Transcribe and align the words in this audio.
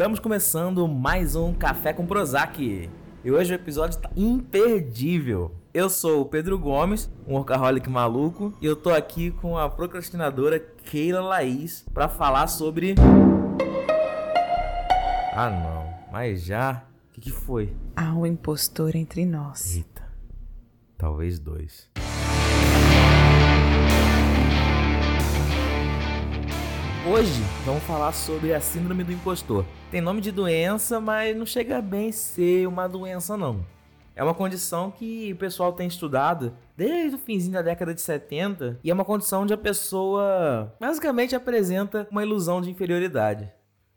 Estamos 0.00 0.18
começando 0.18 0.88
mais 0.88 1.36
um 1.36 1.52
Café 1.52 1.92
com 1.92 2.06
Prozac. 2.06 2.88
E 3.22 3.30
hoje 3.30 3.52
o 3.52 3.54
episódio 3.54 3.96
está 3.96 4.08
imperdível. 4.16 5.54
Eu 5.74 5.90
sou 5.90 6.22
o 6.22 6.24
Pedro 6.24 6.58
Gomes, 6.58 7.10
um 7.28 7.34
workaholic 7.34 7.86
maluco, 7.86 8.54
e 8.62 8.64
eu 8.64 8.74
tô 8.74 8.88
aqui 8.88 9.30
com 9.30 9.58
a 9.58 9.68
procrastinadora 9.68 10.58
Keila 10.58 11.20
Laís 11.20 11.84
para 11.92 12.08
falar 12.08 12.46
sobre. 12.46 12.94
Ah, 15.34 15.50
não, 15.50 16.10
mas 16.10 16.44
já. 16.44 16.82
O 17.10 17.12
que, 17.12 17.20
que 17.20 17.30
foi? 17.30 17.76
Há 17.94 18.14
um 18.14 18.24
impostor 18.24 18.96
entre 18.96 19.26
nós. 19.26 19.76
Eita, 19.76 20.08
talvez 20.96 21.38
dois. 21.38 21.90
Hoje 27.10 27.42
vamos 27.66 27.82
falar 27.82 28.12
sobre 28.12 28.54
a 28.54 28.60
síndrome 28.60 29.02
do 29.02 29.10
impostor. 29.10 29.64
Tem 29.90 30.00
nome 30.00 30.20
de 30.20 30.30
doença, 30.30 31.00
mas 31.00 31.36
não 31.36 31.44
chega 31.44 31.82
bem 31.82 32.12
ser 32.12 32.68
uma 32.68 32.86
doença 32.86 33.36
não. 33.36 33.66
É 34.14 34.22
uma 34.22 34.32
condição 34.32 34.92
que 34.92 35.32
o 35.32 35.36
pessoal 35.36 35.72
tem 35.72 35.88
estudado 35.88 36.54
desde 36.76 37.16
o 37.16 37.18
finzinho 37.18 37.54
da 37.54 37.62
década 37.62 37.92
de 37.92 38.00
70 38.00 38.78
e 38.84 38.92
é 38.92 38.94
uma 38.94 39.04
condição 39.04 39.42
onde 39.42 39.52
a 39.52 39.58
pessoa 39.58 40.72
basicamente 40.78 41.34
apresenta 41.34 42.06
uma 42.12 42.22
ilusão 42.22 42.60
de 42.60 42.70
inferioridade. 42.70 43.50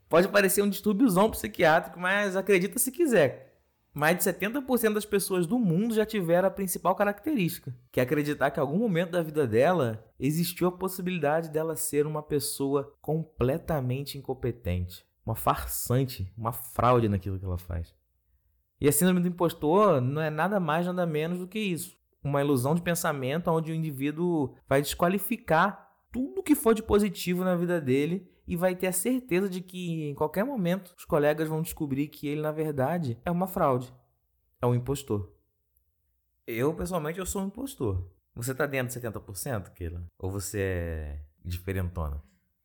Pode 0.08 0.26
parecer 0.26 0.62
um 0.62 0.68
distúrbiozão 0.68 1.30
psiquiátrico, 1.30 2.00
mas 2.00 2.34
acredita 2.34 2.80
se 2.80 2.90
quiser 2.90 3.53
mais 3.94 4.16
de 4.18 4.24
70% 4.24 4.92
das 4.92 5.04
pessoas 5.04 5.46
do 5.46 5.56
mundo 5.56 5.94
já 5.94 6.04
tiveram 6.04 6.48
a 6.48 6.50
principal 6.50 6.96
característica, 6.96 7.72
que 7.92 8.00
é 8.00 8.02
acreditar 8.02 8.50
que 8.50 8.58
em 8.58 8.60
algum 8.60 8.76
momento 8.76 9.12
da 9.12 9.22
vida 9.22 9.46
dela 9.46 10.04
existiu 10.18 10.66
a 10.66 10.72
possibilidade 10.72 11.48
dela 11.48 11.76
ser 11.76 12.04
uma 12.04 12.20
pessoa 12.20 12.92
completamente 13.00 14.18
incompetente, 14.18 15.06
uma 15.24 15.36
farsante, 15.36 16.32
uma 16.36 16.52
fraude 16.52 17.08
naquilo 17.08 17.38
que 17.38 17.44
ela 17.44 17.56
faz. 17.56 17.94
E 18.80 18.88
a 18.88 18.92
síndrome 18.92 19.20
do 19.20 19.28
impostor 19.28 20.00
não 20.00 20.20
é 20.20 20.28
nada 20.28 20.58
mais 20.58 20.84
nada 20.86 21.06
menos 21.06 21.38
do 21.38 21.46
que 21.46 21.60
isso, 21.60 21.96
uma 22.22 22.40
ilusão 22.42 22.74
de 22.74 22.82
pensamento 22.82 23.48
onde 23.48 23.70
o 23.70 23.74
indivíduo 23.74 24.56
vai 24.68 24.82
desqualificar 24.82 25.92
tudo 26.10 26.42
que 26.42 26.56
for 26.56 26.74
de 26.74 26.82
positivo 26.82 27.44
na 27.44 27.54
vida 27.54 27.80
dele 27.80 28.28
e 28.46 28.56
vai 28.56 28.74
ter 28.74 28.86
a 28.88 28.92
certeza 28.92 29.48
de 29.48 29.60
que 29.60 30.10
em 30.10 30.14
qualquer 30.14 30.44
momento 30.44 30.94
os 30.96 31.04
colegas 31.04 31.48
vão 31.48 31.62
descobrir 31.62 32.08
que 32.08 32.26
ele 32.26 32.40
na 32.40 32.52
verdade 32.52 33.18
é 33.24 33.30
uma 33.30 33.46
fraude, 33.46 33.92
é 34.60 34.66
um 34.66 34.74
impostor. 34.74 35.32
Eu 36.46 36.74
pessoalmente 36.74 37.18
eu 37.18 37.26
sou 37.26 37.42
um 37.42 37.46
impostor. 37.46 38.10
Você 38.34 38.54
tá 38.54 38.66
dentro 38.66 39.00
de 39.00 39.06
70%, 39.06 39.70
Keila? 39.70 40.04
Ou 40.18 40.30
você 40.30 40.60
é 40.60 41.20
diferentona? 41.44 42.22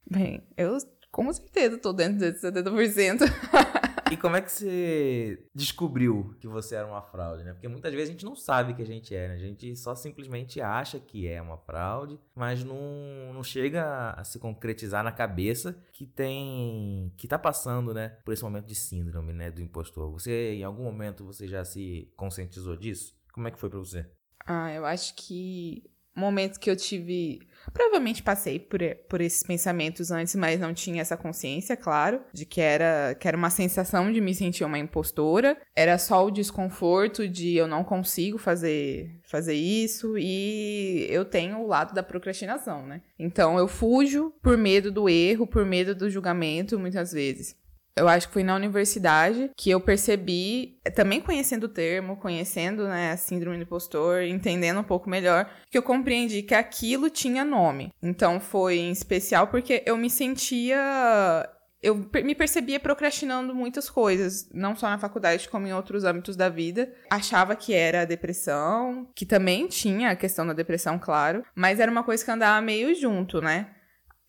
Bem, 0.09 0.41
eu 0.57 0.77
com 1.11 1.31
certeza 1.31 1.77
tô 1.77 1.93
dentro 1.93 2.17
de 2.17 2.39
70%. 2.39 3.19
E 4.11 4.17
como 4.17 4.35
é 4.35 4.41
que 4.41 4.51
você 4.51 5.45
descobriu 5.53 6.35
que 6.39 6.47
você 6.47 6.75
era 6.75 6.87
uma 6.87 7.01
fraude, 7.01 7.43
né? 7.43 7.53
Porque 7.53 7.67
muitas 7.67 7.93
vezes 7.93 8.09
a 8.09 8.11
gente 8.11 8.25
não 8.25 8.35
sabe 8.35 8.73
que 8.73 8.81
a 8.81 8.85
gente 8.85 9.15
é, 9.15 9.27
né? 9.27 9.33
A 9.35 9.37
gente 9.37 9.75
só 9.75 9.93
simplesmente 9.93 10.59
acha 10.59 10.99
que 10.99 11.27
é 11.27 11.39
uma 11.39 11.57
fraude, 11.57 12.19
mas 12.35 12.63
não, 12.63 13.31
não 13.33 13.43
chega 13.43 14.11
a 14.11 14.23
se 14.23 14.39
concretizar 14.39 15.03
na 15.03 15.11
cabeça 15.11 15.77
que 15.93 16.07
tem... 16.07 17.13
que 17.17 17.27
tá 17.27 17.37
passando, 17.37 17.93
né? 17.93 18.09
Por 18.25 18.33
esse 18.33 18.43
momento 18.43 18.65
de 18.65 18.75
síndrome, 18.75 19.31
né? 19.31 19.51
Do 19.51 19.61
impostor. 19.61 20.11
Você, 20.11 20.55
em 20.55 20.63
algum 20.63 20.83
momento, 20.83 21.23
você 21.23 21.47
já 21.47 21.63
se 21.63 22.11
conscientizou 22.17 22.75
disso? 22.75 23.15
Como 23.31 23.47
é 23.47 23.51
que 23.51 23.59
foi 23.59 23.69
para 23.69 23.79
você? 23.79 24.09
Ah, 24.45 24.73
eu 24.73 24.85
acho 24.85 25.15
que 25.15 25.83
momentos 26.15 26.57
que 26.57 26.69
eu 26.69 26.75
tive. 26.75 27.39
Provavelmente 27.73 28.23
passei 28.23 28.57
por, 28.59 28.79
por 29.07 29.21
esses 29.21 29.43
pensamentos 29.43 30.11
antes, 30.11 30.33
mas 30.35 30.59
não 30.59 30.73
tinha 30.73 31.01
essa 31.01 31.15
consciência, 31.15 31.77
claro, 31.77 32.21
de 32.33 32.45
que 32.45 32.61
era, 32.61 33.15
que 33.15 33.27
era 33.27 33.37
uma 33.37 33.49
sensação 33.49 34.11
de 34.11 34.19
me 34.19 34.33
sentir 34.33 34.63
uma 34.63 34.79
impostora. 34.79 35.57
Era 35.75 35.97
só 35.97 36.25
o 36.25 36.31
desconforto 36.31 37.27
de 37.27 37.55
eu 37.55 37.67
não 37.67 37.83
consigo 37.83 38.37
fazer, 38.37 39.19
fazer 39.23 39.53
isso 39.53 40.17
e 40.17 41.05
eu 41.09 41.25
tenho 41.25 41.59
o 41.59 41.67
lado 41.67 41.93
da 41.93 42.01
procrastinação, 42.01 42.85
né? 42.87 43.01
Então 43.17 43.57
eu 43.57 43.67
fujo 43.67 44.33
por 44.41 44.57
medo 44.57 44.91
do 44.91 45.07
erro, 45.09 45.45
por 45.45 45.65
medo 45.65 45.93
do 45.93 46.09
julgamento, 46.09 46.79
muitas 46.79 47.11
vezes. 47.11 47.55
Eu 47.95 48.07
acho 48.07 48.27
que 48.27 48.33
foi 48.33 48.43
na 48.43 48.55
universidade 48.55 49.51
que 49.57 49.69
eu 49.69 49.81
percebi, 49.81 50.79
também 50.95 51.19
conhecendo 51.19 51.65
o 51.65 51.69
termo, 51.69 52.15
conhecendo 52.15 52.87
né, 52.87 53.11
a 53.11 53.17
síndrome 53.17 53.57
do 53.57 53.63
impostor, 53.63 54.23
entendendo 54.23 54.79
um 54.79 54.83
pouco 54.83 55.09
melhor, 55.09 55.49
que 55.69 55.77
eu 55.77 55.83
compreendi 55.83 56.41
que 56.41 56.55
aquilo 56.55 57.09
tinha 57.09 57.43
nome. 57.43 57.91
Então 58.01 58.39
foi 58.39 58.77
em 58.77 58.91
especial 58.91 59.47
porque 59.47 59.83
eu 59.85 59.97
me 59.97 60.09
sentia 60.09 61.49
eu 61.81 61.95
me 61.95 62.35
percebia 62.35 62.79
procrastinando 62.79 63.55
muitas 63.55 63.89
coisas, 63.89 64.49
não 64.53 64.75
só 64.75 64.89
na 64.89 64.99
faculdade, 64.99 65.47
como 65.47 65.65
em 65.65 65.73
outros 65.73 66.03
âmbitos 66.03 66.35
da 66.35 66.49
vida. 66.49 66.93
Achava 67.09 67.55
que 67.55 67.73
era 67.73 68.01
a 68.01 68.05
depressão, 68.05 69.07
que 69.15 69.25
também 69.25 69.65
tinha 69.67 70.11
a 70.11 70.15
questão 70.15 70.45
da 70.45 70.51
depressão, 70.51 70.99
claro, 70.99 71.43
mas 71.55 71.79
era 71.79 71.89
uma 71.89 72.03
coisa 72.03 72.23
que 72.23 72.31
andava 72.31 72.61
meio 72.61 72.93
junto, 72.93 73.41
né? 73.41 73.71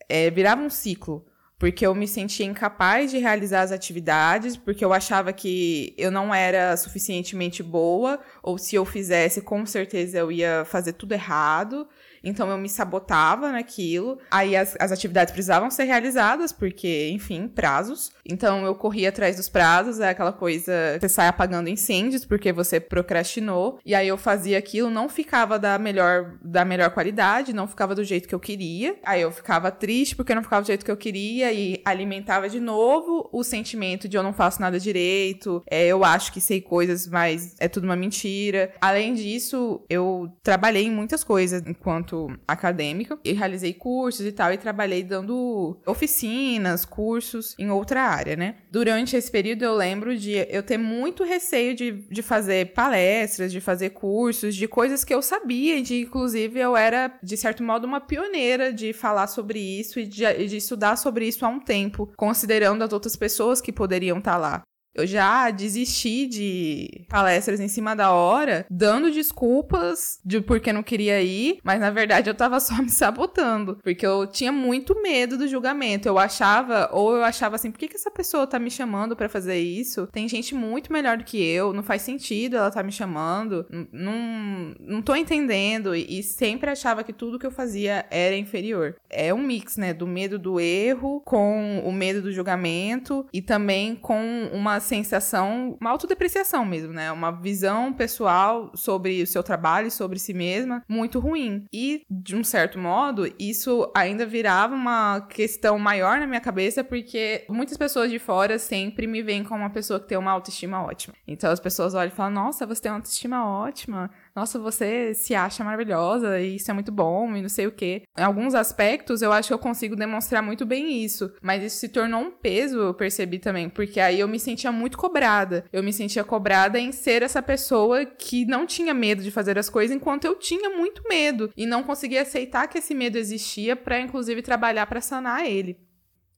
É, 0.08 0.30
virava 0.30 0.62
um 0.62 0.70
ciclo 0.70 1.26
porque 1.60 1.86
eu 1.86 1.94
me 1.94 2.08
sentia 2.08 2.46
incapaz 2.46 3.10
de 3.10 3.18
realizar 3.18 3.60
as 3.60 3.70
atividades, 3.70 4.56
porque 4.56 4.82
eu 4.82 4.94
achava 4.94 5.30
que 5.30 5.92
eu 5.98 6.10
não 6.10 6.34
era 6.34 6.74
suficientemente 6.74 7.62
boa, 7.62 8.18
ou 8.42 8.56
se 8.56 8.76
eu 8.76 8.84
fizesse, 8.86 9.42
com 9.42 9.66
certeza 9.66 10.16
eu 10.16 10.32
ia 10.32 10.64
fazer 10.64 10.94
tudo 10.94 11.12
errado. 11.12 11.86
Então 12.22 12.50
eu 12.50 12.58
me 12.58 12.68
sabotava 12.68 13.50
naquilo. 13.52 14.18
Aí 14.30 14.56
as, 14.56 14.76
as 14.78 14.92
atividades 14.92 15.32
precisavam 15.32 15.70
ser 15.70 15.84
realizadas, 15.84 16.52
porque, 16.52 17.10
enfim, 17.10 17.48
prazos. 17.48 18.12
Então 18.24 18.64
eu 18.64 18.74
corria 18.74 19.08
atrás 19.08 19.36
dos 19.36 19.48
prazos, 19.48 20.00
é 20.00 20.10
aquela 20.10 20.32
coisa, 20.32 20.98
você 21.00 21.08
sai 21.08 21.28
apagando 21.28 21.68
incêndios 21.68 22.24
porque 22.24 22.52
você 22.52 22.78
procrastinou. 22.78 23.78
E 23.84 23.94
aí 23.94 24.08
eu 24.08 24.16
fazia 24.16 24.58
aquilo, 24.58 24.90
não 24.90 25.08
ficava 25.08 25.58
da 25.58 25.78
melhor, 25.78 26.38
da 26.42 26.64
melhor 26.64 26.90
qualidade, 26.90 27.52
não 27.52 27.66
ficava 27.66 27.94
do 27.94 28.04
jeito 28.04 28.28
que 28.28 28.34
eu 28.34 28.40
queria. 28.40 28.96
Aí 29.04 29.22
eu 29.22 29.30
ficava 29.30 29.70
triste 29.70 30.14
porque 30.14 30.34
não 30.34 30.42
ficava 30.42 30.62
do 30.62 30.66
jeito 30.66 30.84
que 30.84 30.90
eu 30.90 30.96
queria 30.96 31.52
e 31.52 31.80
alimentava 31.84 32.48
de 32.48 32.60
novo 32.60 33.28
o 33.32 33.42
sentimento 33.42 34.08
de 34.08 34.16
eu 34.16 34.22
não 34.22 34.32
faço 34.32 34.60
nada 34.60 34.78
direito, 34.78 35.62
é, 35.70 35.86
eu 35.86 36.04
acho 36.04 36.32
que 36.32 36.40
sei 36.40 36.60
coisas, 36.60 37.06
mas 37.06 37.54
é 37.58 37.68
tudo 37.68 37.84
uma 37.84 37.96
mentira. 37.96 38.72
Além 38.80 39.14
disso, 39.14 39.84
eu 39.88 40.30
trabalhei 40.42 40.84
em 40.84 40.90
muitas 40.90 41.24
coisas 41.24 41.62
enquanto 41.66 42.09
acadêmica 42.46 43.18
e 43.24 43.32
realizei 43.32 43.72
cursos 43.72 44.26
e 44.26 44.32
tal, 44.32 44.52
e 44.52 44.58
trabalhei 44.58 45.02
dando 45.02 45.78
oficinas, 45.86 46.84
cursos 46.84 47.54
em 47.58 47.70
outra 47.70 48.02
área, 48.02 48.36
né? 48.36 48.56
Durante 48.70 49.16
esse 49.16 49.30
período 49.30 49.62
eu 49.62 49.74
lembro 49.74 50.16
de 50.16 50.32
eu 50.48 50.62
ter 50.62 50.78
muito 50.78 51.24
receio 51.24 51.74
de, 51.74 51.92
de 51.92 52.22
fazer 52.22 52.72
palestras, 52.72 53.52
de 53.52 53.60
fazer 53.60 53.90
cursos, 53.90 54.54
de 54.54 54.66
coisas 54.66 55.04
que 55.04 55.14
eu 55.14 55.22
sabia, 55.22 55.82
de 55.82 56.02
inclusive 56.02 56.58
eu 56.58 56.76
era, 56.76 57.18
de 57.22 57.36
certo 57.36 57.62
modo, 57.62 57.86
uma 57.86 58.00
pioneira 58.00 58.72
de 58.72 58.92
falar 58.92 59.26
sobre 59.26 59.58
isso 59.58 60.00
e 60.00 60.06
de, 60.06 60.46
de 60.46 60.56
estudar 60.56 60.96
sobre 60.96 61.26
isso 61.26 61.44
há 61.44 61.48
um 61.48 61.60
tempo, 61.60 62.10
considerando 62.16 62.82
as 62.82 62.92
outras 62.92 63.16
pessoas 63.16 63.60
que 63.60 63.72
poderiam 63.72 64.18
estar 64.18 64.36
lá. 64.36 64.62
Eu 64.94 65.06
já 65.06 65.50
desisti 65.50 66.26
de 66.26 67.04
palestras 67.08 67.60
em 67.60 67.68
cima 67.68 67.94
da 67.94 68.12
hora, 68.12 68.66
dando 68.70 69.10
desculpas 69.10 70.18
de 70.24 70.40
porque 70.40 70.72
não 70.72 70.82
queria 70.82 71.22
ir, 71.22 71.58
mas 71.62 71.80
na 71.80 71.90
verdade 71.90 72.28
eu 72.28 72.34
tava 72.34 72.58
só 72.60 72.76
me 72.82 72.90
sabotando, 72.90 73.78
porque 73.82 74.06
eu 74.06 74.26
tinha 74.26 74.52
muito 74.52 75.00
medo 75.00 75.38
do 75.38 75.48
julgamento. 75.48 76.08
Eu 76.08 76.18
achava, 76.18 76.88
ou 76.92 77.16
eu 77.16 77.24
achava 77.24 77.56
assim, 77.56 77.70
por 77.70 77.78
que, 77.78 77.88
que 77.88 77.96
essa 77.96 78.10
pessoa 78.10 78.46
tá 78.46 78.58
me 78.58 78.70
chamando 78.70 79.14
para 79.14 79.28
fazer 79.28 79.58
isso? 79.58 80.08
Tem 80.08 80.28
gente 80.28 80.54
muito 80.54 80.92
melhor 80.92 81.16
do 81.16 81.24
que 81.24 81.42
eu, 81.42 81.72
não 81.72 81.82
faz 81.82 82.02
sentido 82.02 82.56
ela 82.56 82.70
tá 82.70 82.82
me 82.82 82.92
chamando, 82.92 83.66
não, 83.92 84.74
não 84.80 85.02
tô 85.02 85.14
entendendo, 85.14 85.94
e 85.94 86.22
sempre 86.22 86.70
achava 86.70 87.04
que 87.04 87.12
tudo 87.12 87.38
que 87.38 87.46
eu 87.46 87.50
fazia 87.50 88.06
era 88.10 88.36
inferior. 88.36 88.96
É 89.08 89.32
um 89.32 89.42
mix, 89.42 89.76
né, 89.76 89.92
do 89.92 90.06
medo 90.06 90.38
do 90.38 90.58
erro 90.60 91.20
com 91.24 91.82
o 91.84 91.92
medo 91.92 92.22
do 92.22 92.32
julgamento 92.32 93.26
e 93.32 93.40
também 93.40 93.94
com 93.94 94.50
uma 94.52 94.79
sensação, 94.80 95.76
uma 95.80 95.90
autodepreciação 95.90 96.64
mesmo, 96.64 96.92
né? 96.92 97.12
Uma 97.12 97.30
visão 97.30 97.92
pessoal 97.92 98.72
sobre 98.74 99.22
o 99.22 99.26
seu 99.26 99.42
trabalho, 99.42 99.90
sobre 99.90 100.18
si 100.18 100.34
mesma, 100.34 100.82
muito 100.88 101.18
ruim. 101.18 101.64
E, 101.72 102.04
de 102.10 102.34
um 102.34 102.42
certo 102.42 102.78
modo, 102.78 103.32
isso 103.38 103.90
ainda 103.94 104.26
virava 104.26 104.74
uma 104.74 105.20
questão 105.22 105.78
maior 105.78 106.18
na 106.18 106.26
minha 106.26 106.40
cabeça, 106.40 106.82
porque 106.82 107.44
muitas 107.48 107.76
pessoas 107.76 108.10
de 108.10 108.18
fora 108.18 108.58
sempre 108.58 109.06
me 109.06 109.22
veem 109.22 109.44
como 109.44 109.60
uma 109.60 109.70
pessoa 109.70 110.00
que 110.00 110.08
tem 110.08 110.18
uma 110.18 110.32
autoestima 110.32 110.82
ótima. 110.82 111.14
Então 111.26 111.50
as 111.50 111.60
pessoas 111.60 111.94
olham 111.94 112.12
e 112.12 112.16
falam: 112.16 112.32
Nossa, 112.32 112.66
você 112.66 112.82
tem 112.82 112.90
uma 112.90 112.98
autoestima 112.98 113.46
ótima 113.46 114.10
nossa, 114.34 114.58
você 114.58 115.14
se 115.14 115.34
acha 115.34 115.64
maravilhosa 115.64 116.40
e 116.40 116.56
isso 116.56 116.70
é 116.70 116.74
muito 116.74 116.92
bom 116.92 117.36
e 117.36 117.42
não 117.42 117.48
sei 117.48 117.66
o 117.66 117.72
quê. 117.72 118.02
Em 118.16 118.22
alguns 118.22 118.54
aspectos, 118.54 119.22
eu 119.22 119.32
acho 119.32 119.48
que 119.48 119.54
eu 119.54 119.58
consigo 119.58 119.96
demonstrar 119.96 120.42
muito 120.42 120.64
bem 120.64 121.02
isso, 121.02 121.32
mas 121.42 121.62
isso 121.62 121.76
se 121.76 121.88
tornou 121.88 122.20
um 122.20 122.30
peso, 122.30 122.78
eu 122.78 122.94
percebi 122.94 123.38
também, 123.38 123.68
porque 123.68 124.00
aí 124.00 124.20
eu 124.20 124.28
me 124.28 124.38
sentia 124.38 124.72
muito 124.72 124.96
cobrada. 124.96 125.64
Eu 125.72 125.82
me 125.82 125.92
sentia 125.92 126.24
cobrada 126.24 126.78
em 126.78 126.92
ser 126.92 127.22
essa 127.22 127.42
pessoa 127.42 128.04
que 128.04 128.44
não 128.46 128.66
tinha 128.66 128.94
medo 128.94 129.22
de 129.22 129.30
fazer 129.30 129.58
as 129.58 129.68
coisas, 129.68 129.94
enquanto 129.94 130.24
eu 130.24 130.36
tinha 130.36 130.70
muito 130.70 131.02
medo 131.08 131.50
e 131.56 131.66
não 131.66 131.82
conseguia 131.82 132.22
aceitar 132.22 132.68
que 132.68 132.78
esse 132.78 132.94
medo 132.94 133.18
existia 133.18 133.74
para 133.76 134.00
inclusive 134.00 134.42
trabalhar 134.42 134.86
para 134.86 135.00
sanar 135.00 135.46
ele. 135.46 135.78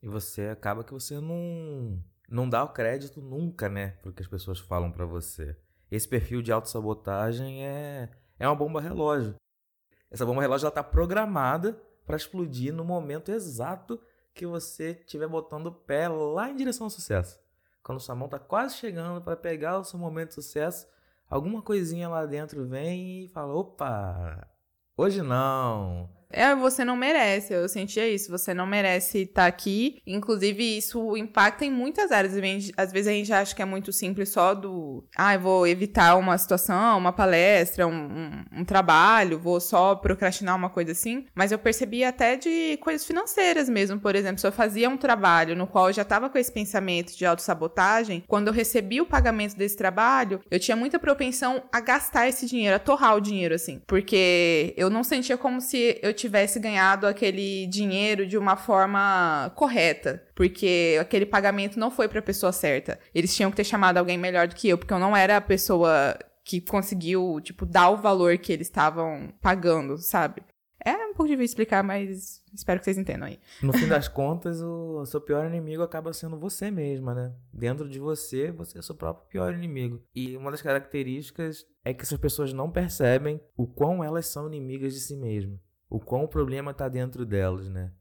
E 0.03 0.09
você 0.09 0.49
acaba 0.49 0.83
que 0.83 0.93
você 0.93 1.21
não 1.21 2.03
não 2.29 2.49
dá 2.49 2.65
o 2.65 2.73
crédito 2.73 3.21
nunca, 3.21 3.69
né, 3.69 3.89
pro 4.03 4.13
que 4.13 4.23
as 4.23 4.29
pessoas 4.29 4.59
falam 4.59 4.91
para 4.91 5.05
você. 5.05 5.55
Esse 5.93 6.09
perfil 6.09 6.41
de 6.41 6.51
autossabotagem 6.51 7.67
é, 7.67 8.09
é 8.39 8.49
uma 8.49 8.57
bomba 8.57 8.81
relógio. 8.81 9.37
Essa 10.11 10.25
bomba 10.25 10.41
relógio 10.41 10.65
ela 10.65 10.75
tá 10.75 10.83
programada 10.83 11.79
para 12.07 12.17
explodir 12.17 12.73
no 12.73 12.83
momento 12.83 13.31
exato 13.31 14.01
que 14.33 14.47
você 14.47 14.93
estiver 14.93 15.29
botando 15.29 15.67
o 15.67 15.73
pé 15.73 16.09
lá 16.09 16.49
em 16.49 16.57
direção 16.57 16.87
ao 16.87 16.91
sucesso. 16.91 17.39
Quando 17.83 18.01
sua 18.01 18.15
mão 18.15 18.27
tá 18.27 18.39
quase 18.39 18.77
chegando 18.77 19.21
para 19.21 19.37
pegar 19.37 19.81
o 19.81 19.85
seu 19.85 19.99
momento 19.99 20.29
de 20.29 20.37
sucesso, 20.37 20.89
alguma 21.29 21.61
coisinha 21.61 22.09
lá 22.09 22.25
dentro 22.25 22.65
vem 22.65 23.25
e 23.25 23.29
fala: 23.29 23.53
opa, 23.53 24.49
hoje 24.97 25.21
não. 25.21 26.09
É, 26.33 26.55
você 26.55 26.85
não 26.85 26.97
merece, 26.97 27.53
eu 27.53 27.69
sentia 27.69 28.09
isso, 28.09 28.31
você 28.31 28.55
não 28.55 28.67
merece 28.67 29.23
estar 29.23 29.43
tá 29.43 29.47
aqui. 29.47 30.03
Inclusive, 30.07 30.79
isso 30.79 31.17
impacta 31.17 31.65
em 31.65 31.71
muitas 31.71 32.11
áreas. 32.11 32.33
Às 32.77 32.93
vezes 32.93 33.09
a 33.09 33.13
gente 33.13 33.33
acha 33.33 33.55
que 33.55 33.63
é 33.63 33.65
muito 33.65 33.93
simples 33.93 34.31
só 34.31 34.55
do. 34.55 35.05
Ah, 35.17 35.35
eu 35.35 35.41
vou 35.41 35.67
evitar 35.67 36.17
uma 36.17 36.37
situação, 36.39 36.99
uma 36.99 37.13
palestra, 37.13 37.87
um, 37.87 37.93
um, 37.93 38.61
um 38.61 38.65
trabalho, 38.65 39.39
vou 39.39 39.61
só 39.61 39.95
procrastinar 39.95 40.57
uma 40.57 40.71
coisa 40.71 40.93
assim. 40.93 41.27
Mas 41.35 41.53
eu 41.53 41.59
percebi 41.59 42.05
até 42.05 42.37
de 42.37 42.79
coisas 42.79 43.07
financeiras 43.07 43.69
mesmo. 43.69 44.01
Por 44.01 44.15
exemplo, 44.15 44.41
se 44.41 44.47
eu 44.47 44.53
fazia 44.53 44.89
um 44.89 44.97
trabalho 44.97 45.55
no 45.55 45.67
qual 45.67 45.89
eu 45.89 45.93
já 45.93 46.03
estava 46.03 46.31
com 46.31 46.39
esse 46.39 46.51
pensamento 46.51 47.17
de 47.17 47.27
autossabotagem, 47.27 48.25
quando 48.27 48.49
eu 48.49 48.53
recebi 48.53 49.01
o 49.01 49.07
pagamento 49.07 49.57
desse 49.57 49.77
trabalho, 49.77 50.41
eu 50.51 50.59
tinha 50.59 50.77
muita 50.77 50.99
propensão 50.99 51.63
a 51.73 51.81
gastar 51.81 52.29
esse 52.29 52.47
dinheiro, 52.47 52.77
a 52.77 52.79
torrar 52.79 53.17
o 53.17 53.21
dinheiro, 53.21 53.55
assim. 53.55 53.83
Porque 53.87 54.75
eu 54.77 54.89
não 54.89 55.05
sentia 55.05 55.37
como 55.37 55.61
se 55.61 55.99
eu 56.03 56.13
tivesse 56.23 56.59
ganhado 56.59 57.07
aquele 57.07 57.67
dinheiro 57.67 58.27
de 58.27 58.39
uma 58.39 58.57
forma 58.57 59.53
correta, 59.55 60.23
porque 60.35 60.97
aquele 61.01 61.27
pagamento 61.27 61.79
não 61.79 61.91
foi 61.91 62.09
para 62.09 62.21
a 62.21 62.23
pessoa 62.23 62.53
certa. 62.53 62.99
Eles 63.15 63.35
tinham 63.35 63.51
que 63.51 63.57
ter 63.57 63.65
chamado 63.65 63.99
alguém 63.99 64.17
melhor 64.17 64.49
do 64.49 64.55
que 64.55 64.69
eu, 64.69 64.79
porque 64.79 64.93
eu 64.93 64.99
não 64.99 65.17
era 65.17 65.37
a 65.37 65.41
pessoa 65.41 66.17
que 66.45 66.61
conseguiu, 66.61 67.41
tipo, 67.41 67.67
dar 67.67 67.91
o 67.91 67.97
valor 67.97 68.39
que 68.39 68.53
eles 68.53 68.67
estavam 68.67 69.33
pagando, 69.41 69.99
sabe? 69.99 70.43
É 70.85 70.97
um 71.07 71.15
pouco 71.15 71.29
difícil 71.29 71.53
explicar, 71.53 71.85
mas 71.85 72.43
espero 72.53 72.81
que 72.81 72.85
vocês 72.85 72.99
entendam 72.99 73.29
aí. 73.29 73.39
No 73.63 73.73
fim 73.73 73.87
das 73.87 74.09
contas, 74.09 74.61
o 74.61 75.05
seu 75.07 75.21
pior 75.21 75.47
inimigo 75.47 75.83
acaba 75.83 76.13
sendo 76.13 76.37
você 76.37 76.71
mesma, 76.71 77.15
né? 77.15 77.33
Dentro 77.53 77.89
de 77.89 78.01
você, 78.01 78.51
você 78.51 78.79
é 78.79 78.83
seu 78.83 78.95
próprio 78.95 79.29
pior 79.29 79.55
inimigo. 79.55 80.03
E 80.13 80.37
uma 80.37 80.51
das 80.51 80.63
características 80.63 81.65
é 81.85 81.95
que 81.95 82.03
essas 82.03 82.19
pessoas 82.19 82.53
não 82.53 82.71
percebem 82.71 83.41
o 83.57 83.67
quão 83.67 84.03
elas 84.03 84.27
são 84.27 84.49
inimigas 84.49 84.93
de 84.95 85.01
si 85.01 85.17
mesmas 85.17 85.61
o 85.93 86.01
quão 86.01 86.25
o 86.25 86.29
problema 86.29 86.71
está 86.71 86.89
dentro 86.89 87.27
delas, 87.27 87.69
né? 87.69 87.93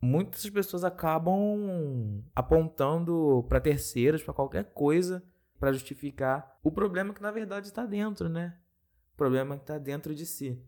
Muitas 0.00 0.48
pessoas 0.48 0.84
acabam 0.84 2.22
apontando 2.36 3.44
para 3.48 3.60
terceiros, 3.60 4.22
para 4.22 4.32
qualquer 4.32 4.72
coisa, 4.72 5.24
para 5.58 5.72
justificar 5.72 6.56
o 6.62 6.70
problema 6.70 7.12
que 7.12 7.20
na 7.20 7.32
verdade 7.32 7.66
está 7.66 7.84
dentro, 7.84 8.28
né? 8.28 8.56
O 9.12 9.16
problema 9.16 9.56
que 9.56 9.64
está 9.64 9.76
dentro 9.76 10.14
de 10.14 10.24
si. 10.24 10.64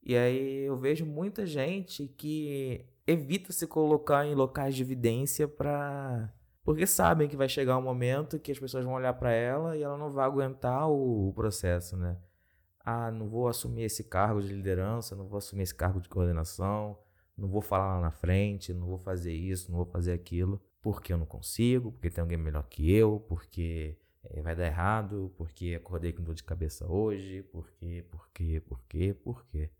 E 0.00 0.16
aí 0.16 0.64
eu 0.64 0.76
vejo 0.76 1.04
muita 1.04 1.44
gente 1.44 2.06
que 2.06 2.86
evita 3.04 3.52
se 3.52 3.66
colocar 3.66 4.24
em 4.24 4.34
locais 4.34 4.76
de 4.76 4.82
evidência 4.82 5.48
para 5.48 6.32
porque 6.64 6.86
sabem 6.86 7.28
que 7.28 7.36
vai 7.36 7.48
chegar 7.48 7.76
um 7.76 7.82
momento 7.82 8.38
que 8.38 8.52
as 8.52 8.58
pessoas 8.60 8.84
vão 8.84 8.94
olhar 8.94 9.14
para 9.14 9.32
ela 9.32 9.76
e 9.76 9.82
ela 9.82 9.98
não 9.98 10.12
vai 10.12 10.24
aguentar 10.24 10.88
o 10.88 11.32
processo, 11.34 11.96
né? 11.96 12.16
Ah, 12.84 13.10
não 13.10 13.28
vou 13.28 13.48
assumir 13.48 13.84
esse 13.84 14.04
cargo 14.04 14.40
de 14.40 14.52
liderança, 14.52 15.14
não 15.14 15.26
vou 15.26 15.38
assumir 15.38 15.62
esse 15.62 15.74
cargo 15.74 16.00
de 16.00 16.08
coordenação, 16.08 16.98
não 17.36 17.48
vou 17.48 17.60
falar 17.60 17.96
lá 17.96 18.00
na 18.00 18.10
frente, 18.10 18.72
não 18.72 18.86
vou 18.86 18.98
fazer 18.98 19.32
isso, 19.32 19.70
não 19.70 19.78
vou 19.78 19.86
fazer 19.86 20.12
aquilo, 20.12 20.60
porque 20.80 21.12
eu 21.12 21.18
não 21.18 21.26
consigo, 21.26 21.92
porque 21.92 22.10
tem 22.10 22.22
alguém 22.22 22.38
melhor 22.38 22.64
que 22.68 22.92
eu, 22.92 23.20
porque 23.28 23.96
é, 24.24 24.40
vai 24.42 24.54
dar 24.54 24.66
errado, 24.66 25.32
porque 25.36 25.74
acordei 25.74 26.12
com 26.12 26.22
dor 26.22 26.34
de 26.34 26.44
cabeça 26.44 26.86
hoje, 26.90 27.42
porque, 27.52 28.04
porque, 28.10 28.60
porque, 28.60 29.14
porque. 29.14 29.70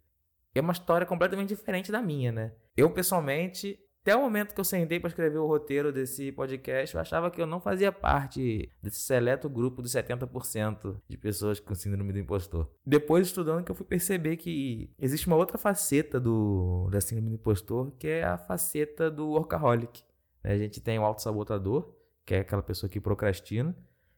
É 0.54 0.60
uma 0.60 0.72
história 0.72 1.06
completamente 1.06 1.48
diferente 1.48 1.90
da 1.90 2.02
minha, 2.02 2.30
né? 2.30 2.52
Eu, 2.76 2.90
pessoalmente, 2.90 3.78
até 4.02 4.16
o 4.16 4.20
momento 4.20 4.52
que 4.52 4.60
eu 4.60 4.64
sentei 4.64 4.98
para 4.98 5.08
escrever 5.08 5.38
o 5.38 5.46
roteiro 5.46 5.92
desse 5.92 6.32
podcast, 6.32 6.92
eu 6.92 7.00
achava 7.00 7.30
que 7.30 7.40
eu 7.40 7.46
não 7.46 7.60
fazia 7.60 7.92
parte 7.92 8.68
desse 8.82 9.00
seleto 9.00 9.48
grupo 9.48 9.80
dos 9.80 9.92
70% 9.92 10.96
de 11.08 11.16
pessoas 11.16 11.60
com 11.60 11.72
síndrome 11.72 12.12
do 12.12 12.18
impostor. 12.18 12.68
Depois, 12.84 13.28
estudando, 13.28 13.64
que 13.64 13.70
eu 13.70 13.76
fui 13.76 13.86
perceber 13.86 14.36
que 14.38 14.90
existe 14.98 15.28
uma 15.28 15.36
outra 15.36 15.56
faceta 15.56 16.18
do, 16.18 16.88
da 16.90 17.00
síndrome 17.00 17.30
do 17.30 17.36
impostor, 17.36 17.92
que 17.92 18.08
é 18.08 18.24
a 18.24 18.36
faceta 18.36 19.08
do 19.08 19.28
workaholic. 19.28 20.02
A 20.42 20.56
gente 20.56 20.80
tem 20.80 20.98
o 20.98 21.04
autossabotador, 21.04 21.94
que 22.26 22.34
é 22.34 22.40
aquela 22.40 22.62
pessoa 22.62 22.90
que 22.90 23.00
procrastina, 23.00 23.76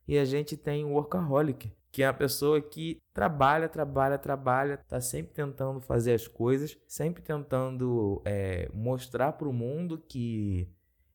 e 0.09 0.17
a 0.17 0.25
gente 0.25 0.57
tem 0.57 0.83
o 0.87 0.93
workaholic, 0.93 1.71
que 1.95 2.03
é 2.03 2.09
a 2.09 2.13
pessoa 2.13 2.61
que 2.61 3.01
trabalha, 3.13 3.69
trabalha, 3.69 4.19
trabalha, 4.19 4.75
está 4.75 5.01
sempre 5.01 5.33
tentando 5.33 5.81
fazer 5.81 6.13
as 6.13 6.27
coisas, 6.27 6.77
sempre 6.89 7.23
tentando 7.23 8.21
é, 8.25 8.69
mostrar 8.75 9.35
para 9.35 9.49
o 9.49 9.53
mundo 9.53 10.03
que, 10.09 10.69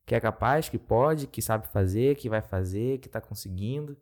que 0.05 0.15
é 0.15 0.21
capaz, 0.21 0.69
que 0.69 0.77
pode, 0.77 1.27
que 1.27 1.41
sabe 1.41 1.67
fazer, 1.67 2.15
que 2.15 2.29
vai 2.29 2.41
fazer, 2.41 2.99
que 2.99 3.07
está 3.07 3.19
conseguindo. 3.19 3.97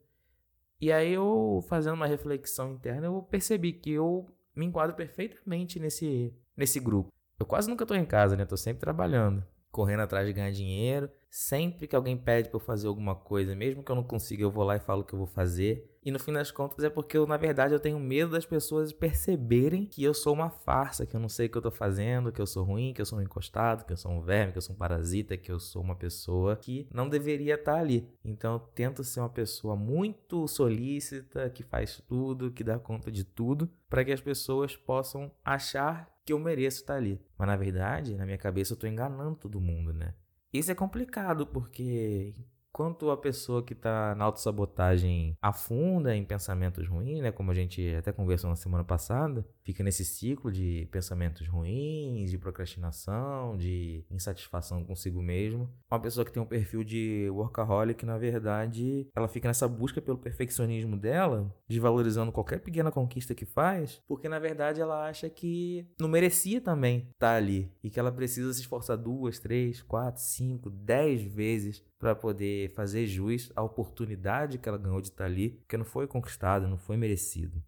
E 0.79 0.91
aí 0.91 1.13
eu, 1.13 1.65
fazendo 1.68 1.95
uma 1.95 2.06
reflexão 2.06 2.74
interna, 2.74 3.07
eu 3.07 3.24
percebi 3.24 3.74
que 3.74 3.94
eu 3.94 4.27
me 4.56 4.68
enquadro 4.68 4.95
perfeitamente 4.95 5.79
nesse, 5.79 6.31
nesse 6.56 6.79
grupo. 6.79 7.12
Eu 7.39 7.47
quase 7.47 7.68
nunca 7.68 7.85
estou 7.85 7.97
em 7.97 8.06
casa, 8.06 8.35
né? 8.35 8.44
Estou 8.44 8.56
sempre 8.56 8.81
trabalhando 8.81 9.44
correndo 9.77 10.00
atrás 10.00 10.25
de 10.25 10.33
ganhar 10.33 10.50
dinheiro. 10.50 11.07
Sempre 11.29 11.85
que 11.85 11.95
alguém 11.95 12.18
pede 12.18 12.50
para 12.50 12.56
eu 12.56 12.59
fazer 12.59 12.88
alguma 12.88 13.13
coisa, 13.13 13.56
mesmo 13.56 13.83
que 13.83 13.91
eu 13.91 13.95
não 13.95 14.03
consiga, 14.03 14.41
eu 14.41 14.50
vou 14.50 14.63
lá 14.63 14.75
e 14.75 14.79
falo 14.79 15.03
que 15.03 15.13
eu 15.13 15.19
vou 15.19 15.27
fazer. 15.27 15.88
E 16.03 16.09
no 16.09 16.18
fim 16.18 16.33
das 16.33 16.50
contas 16.50 16.83
é 16.83 16.89
porque 16.89 17.15
eu, 17.15 17.27
na 17.27 17.38
verdade, 17.38 17.75
eu 17.75 17.79
tenho 17.79 18.00
medo 18.00 18.31
das 18.31 18.44
pessoas 18.44 18.91
perceberem 18.91 19.85
que 19.85 20.03
eu 20.03 20.15
sou 20.15 20.33
uma 20.33 20.50
farsa, 20.50 21.06
que 21.06 21.15
eu 21.15 21.19
não 21.19 21.29
sei 21.29 21.45
o 21.45 21.50
que 21.51 21.57
eu 21.59 21.62
tô 21.62 21.69
fazendo, 21.69 22.31
que 22.31 22.41
eu 22.41 22.47
sou 22.47 22.63
ruim, 22.63 22.91
que 22.91 23.00
eu 23.00 23.06
sou 23.06 23.19
um 23.19 23.21
encostado, 23.21 23.85
que 23.85 23.94
eu 23.94 23.97
sou 23.97 24.12
um 24.12 24.21
verme, 24.21 24.51
que 24.51 24.57
eu 24.57 24.63
sou 24.63 24.74
um 24.74 24.79
parasita, 24.79 25.38
que 25.38 25.51
eu 25.51 25.59
sou 25.59 25.83
uma 25.83 25.95
pessoa 25.95 26.56
que 26.56 26.88
não 26.91 27.07
deveria 27.07 27.53
estar 27.53 27.74
tá 27.74 27.79
ali. 27.79 28.09
Então 28.25 28.53
eu 28.53 28.59
tento 28.59 29.03
ser 29.03 29.19
uma 29.19 29.29
pessoa 29.29 29.75
muito 29.75 30.47
solícita, 30.47 31.51
que 31.51 31.62
faz 31.62 32.01
tudo, 32.07 32.51
que 32.51 32.63
dá 32.63 32.79
conta 32.79 33.12
de 33.12 33.24
tudo, 33.24 33.69
para 33.88 34.03
que 34.03 34.12
as 34.12 34.21
pessoas 34.21 34.75
possam 34.75 35.31
achar 35.45 36.17
que 36.27 36.33
eu 36.33 36.39
mereço 36.39 36.81
estar 36.81 36.95
ali. 36.95 37.21
Mas 37.38 37.47
na 37.47 37.56
verdade, 37.56 38.18
na 38.18 38.25
minha 38.25 38.38
cabeça, 38.38 38.74
eu 38.74 38.75
estou 38.75 38.89
enganando 38.89 39.38
todo 39.38 39.62
mundo, 39.62 39.94
né? 39.94 40.13
Isso 40.53 40.69
é 40.69 40.75
complicado 40.75 41.48
porque 41.48 42.36
Quanto 42.77 43.10
a 43.10 43.17
pessoa 43.17 43.63
que 43.63 43.74
está 43.74 44.13
na 44.13 44.25
autossabotagem 44.25 45.36
afunda 45.41 46.15
em 46.15 46.24
pensamentos 46.24 46.88
ruins, 46.88 47.22
né? 47.22 47.31
Como 47.31 47.50
a 47.50 47.53
gente 47.55 47.96
até 47.96 48.12
conversou 48.12 48.51
na 48.51 48.55
semana 48.55 48.84
passada, 48.84 49.43
fica 49.67 49.83
nesse 49.83 50.05
ciclo 50.05 50.50
de 50.50 50.88
pensamentos 50.93 51.45
ruins, 51.45 52.31
de 52.31 52.38
procrastinação, 52.38 53.57
de 53.57 54.05
insatisfação 54.09 54.81
consigo 54.86 55.21
mesmo. 55.21 55.69
Uma 55.91 56.00
pessoa 56.00 56.24
que 56.24 56.31
tem 56.31 56.41
um 56.41 56.45
perfil 56.45 56.86
de 56.86 57.29
workaholic, 57.29 58.05
na 58.05 58.17
verdade, 58.17 59.09
ela 59.13 59.27
fica 59.27 59.45
nessa 59.50 59.67
busca 59.67 60.01
pelo 60.01 60.17
perfeccionismo 60.17 60.95
dela, 60.95 61.53
desvalorizando 61.67 62.31
qualquer 62.31 62.62
pequena 62.62 62.93
conquista 62.93 63.36
que 63.36 63.45
faz, 63.45 64.01
porque 64.07 64.29
na 64.29 64.39
verdade 64.39 64.79
ela 64.79 65.05
acha 65.05 65.29
que 65.29 65.86
não 66.00 66.07
merecia 66.07 66.62
também 66.62 67.00
estar 67.00 67.31
tá 67.31 67.36
ali 67.36 67.69
e 67.83 67.89
que 67.89 68.00
ela 68.00 68.12
precisa 68.12 68.53
se 68.53 68.62
esforçar 68.62 68.95
duas, 68.95 69.38
três, 69.38 69.81
quatro, 69.81 70.21
cinco, 70.21 70.69
dez 70.69 71.21
vezes 71.21 71.83
para 72.00 72.15
poder 72.15 72.74
fazer 72.74 73.05
jus 73.05 73.51
à 73.53 73.62
oportunidade 73.62 74.59
que 74.59 74.69
ela 74.69 74.77
ganhou 74.77 75.01
de 75.01 75.09
estar 75.09 75.25
ali, 75.25 75.50
porque 75.50 75.75
não 75.75 75.83
foi 75.83 76.07
conquistado, 76.07 76.69
não 76.69 76.77
foi 76.77 76.95
merecido. 76.95 77.62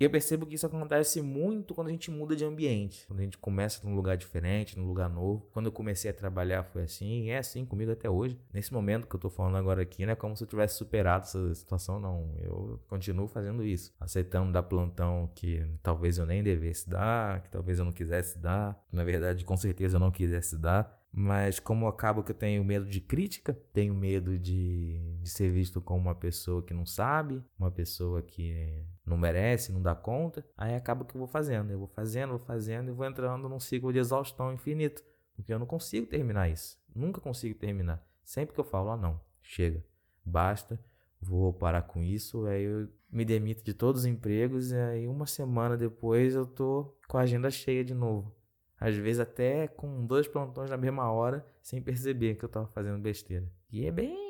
E 0.00 0.04
eu 0.04 0.08
percebo 0.08 0.46
que 0.46 0.54
isso 0.54 0.64
acontece 0.64 1.20
muito 1.20 1.74
quando 1.74 1.88
a 1.88 1.90
gente 1.90 2.10
muda 2.10 2.34
de 2.34 2.42
ambiente, 2.42 3.04
quando 3.06 3.20
a 3.20 3.22
gente 3.22 3.36
começa 3.36 3.86
num 3.86 3.94
lugar 3.94 4.16
diferente, 4.16 4.78
num 4.78 4.86
lugar 4.86 5.10
novo. 5.10 5.46
Quando 5.52 5.66
eu 5.66 5.72
comecei 5.72 6.10
a 6.10 6.14
trabalhar 6.14 6.62
foi 6.62 6.84
assim, 6.84 7.24
e 7.24 7.30
é 7.30 7.36
assim 7.36 7.66
comigo 7.66 7.92
até 7.92 8.08
hoje. 8.08 8.40
Nesse 8.50 8.72
momento 8.72 9.06
que 9.06 9.14
eu 9.14 9.20
tô 9.20 9.28
falando 9.28 9.58
agora 9.58 9.82
aqui, 9.82 10.06
não 10.06 10.14
é 10.14 10.16
como 10.16 10.34
se 10.34 10.42
eu 10.42 10.48
tivesse 10.48 10.78
superado 10.78 11.24
essa 11.24 11.54
situação, 11.54 12.00
não. 12.00 12.34
Eu 12.38 12.80
continuo 12.88 13.28
fazendo 13.28 13.62
isso, 13.62 13.92
aceitando 14.00 14.50
dar 14.50 14.62
plantão 14.62 15.30
que 15.34 15.62
talvez 15.82 16.16
eu 16.16 16.24
nem 16.24 16.42
devesse 16.42 16.88
dar, 16.88 17.42
que 17.42 17.50
talvez 17.50 17.78
eu 17.78 17.84
não 17.84 17.92
quisesse 17.92 18.38
dar, 18.38 18.82
que 18.88 18.96
na 18.96 19.04
verdade 19.04 19.44
com 19.44 19.56
certeza 19.58 19.96
eu 19.96 20.00
não 20.00 20.10
quisesse 20.10 20.56
dar. 20.56 20.98
Mas 21.12 21.58
como 21.58 21.88
acaba 21.88 22.22
que 22.22 22.30
eu 22.30 22.36
tenho 22.36 22.64
medo 22.64 22.86
de 22.86 23.00
crítica, 23.00 23.52
tenho 23.72 23.92
medo 23.92 24.38
de, 24.38 25.00
de 25.20 25.28
ser 25.28 25.50
visto 25.50 25.80
como 25.80 26.00
uma 26.00 26.14
pessoa 26.14 26.62
que 26.62 26.72
não 26.72 26.86
sabe, 26.86 27.42
uma 27.58 27.70
pessoa 27.70 28.22
que 28.22 28.84
não 29.10 29.18
merece, 29.18 29.72
não 29.72 29.82
dá 29.82 29.94
conta, 29.94 30.44
aí 30.56 30.74
acaba 30.74 31.04
que 31.04 31.14
eu 31.14 31.18
vou 31.18 31.28
fazendo, 31.28 31.70
eu 31.70 31.78
vou 31.78 31.88
fazendo, 31.88 32.30
vou 32.30 32.38
fazendo 32.38 32.88
e 32.88 32.92
vou 32.92 33.06
entrando 33.06 33.48
num 33.48 33.60
ciclo 33.60 33.92
de 33.92 33.98
exaustão 33.98 34.52
infinito, 34.52 35.02
porque 35.34 35.52
eu 35.52 35.58
não 35.58 35.66
consigo 35.66 36.06
terminar 36.06 36.48
isso, 36.48 36.78
nunca 36.94 37.20
consigo 37.20 37.58
terminar. 37.58 38.02
Sempre 38.24 38.54
que 38.54 38.60
eu 38.60 38.64
falo, 38.64 38.90
ah 38.90 38.96
não, 38.96 39.20
chega, 39.42 39.84
basta, 40.24 40.80
vou 41.20 41.52
parar 41.52 41.82
com 41.82 42.02
isso, 42.02 42.46
aí 42.46 42.62
eu 42.62 42.88
me 43.10 43.24
demito 43.24 43.62
de 43.64 43.74
todos 43.74 44.02
os 44.02 44.06
empregos 44.06 44.70
e 44.70 44.76
aí 44.76 45.08
uma 45.08 45.26
semana 45.26 45.76
depois 45.76 46.34
eu 46.34 46.46
tô 46.46 46.96
com 47.08 47.18
a 47.18 47.22
agenda 47.22 47.50
cheia 47.50 47.84
de 47.84 47.92
novo 47.92 48.32
às 48.80 48.96
vezes 48.96 49.20
até 49.20 49.68
com 49.68 50.06
dois 50.06 50.26
plantões 50.26 50.70
na 50.70 50.76
mesma 50.76 51.12
hora, 51.12 51.46
sem 51.60 51.82
perceber 51.82 52.36
que 52.36 52.44
eu 52.44 52.46
estava 52.46 52.66
fazendo 52.68 52.98
besteira. 52.98 53.46
E 53.70 53.84
é 53.84 53.90
bem 53.90 54.29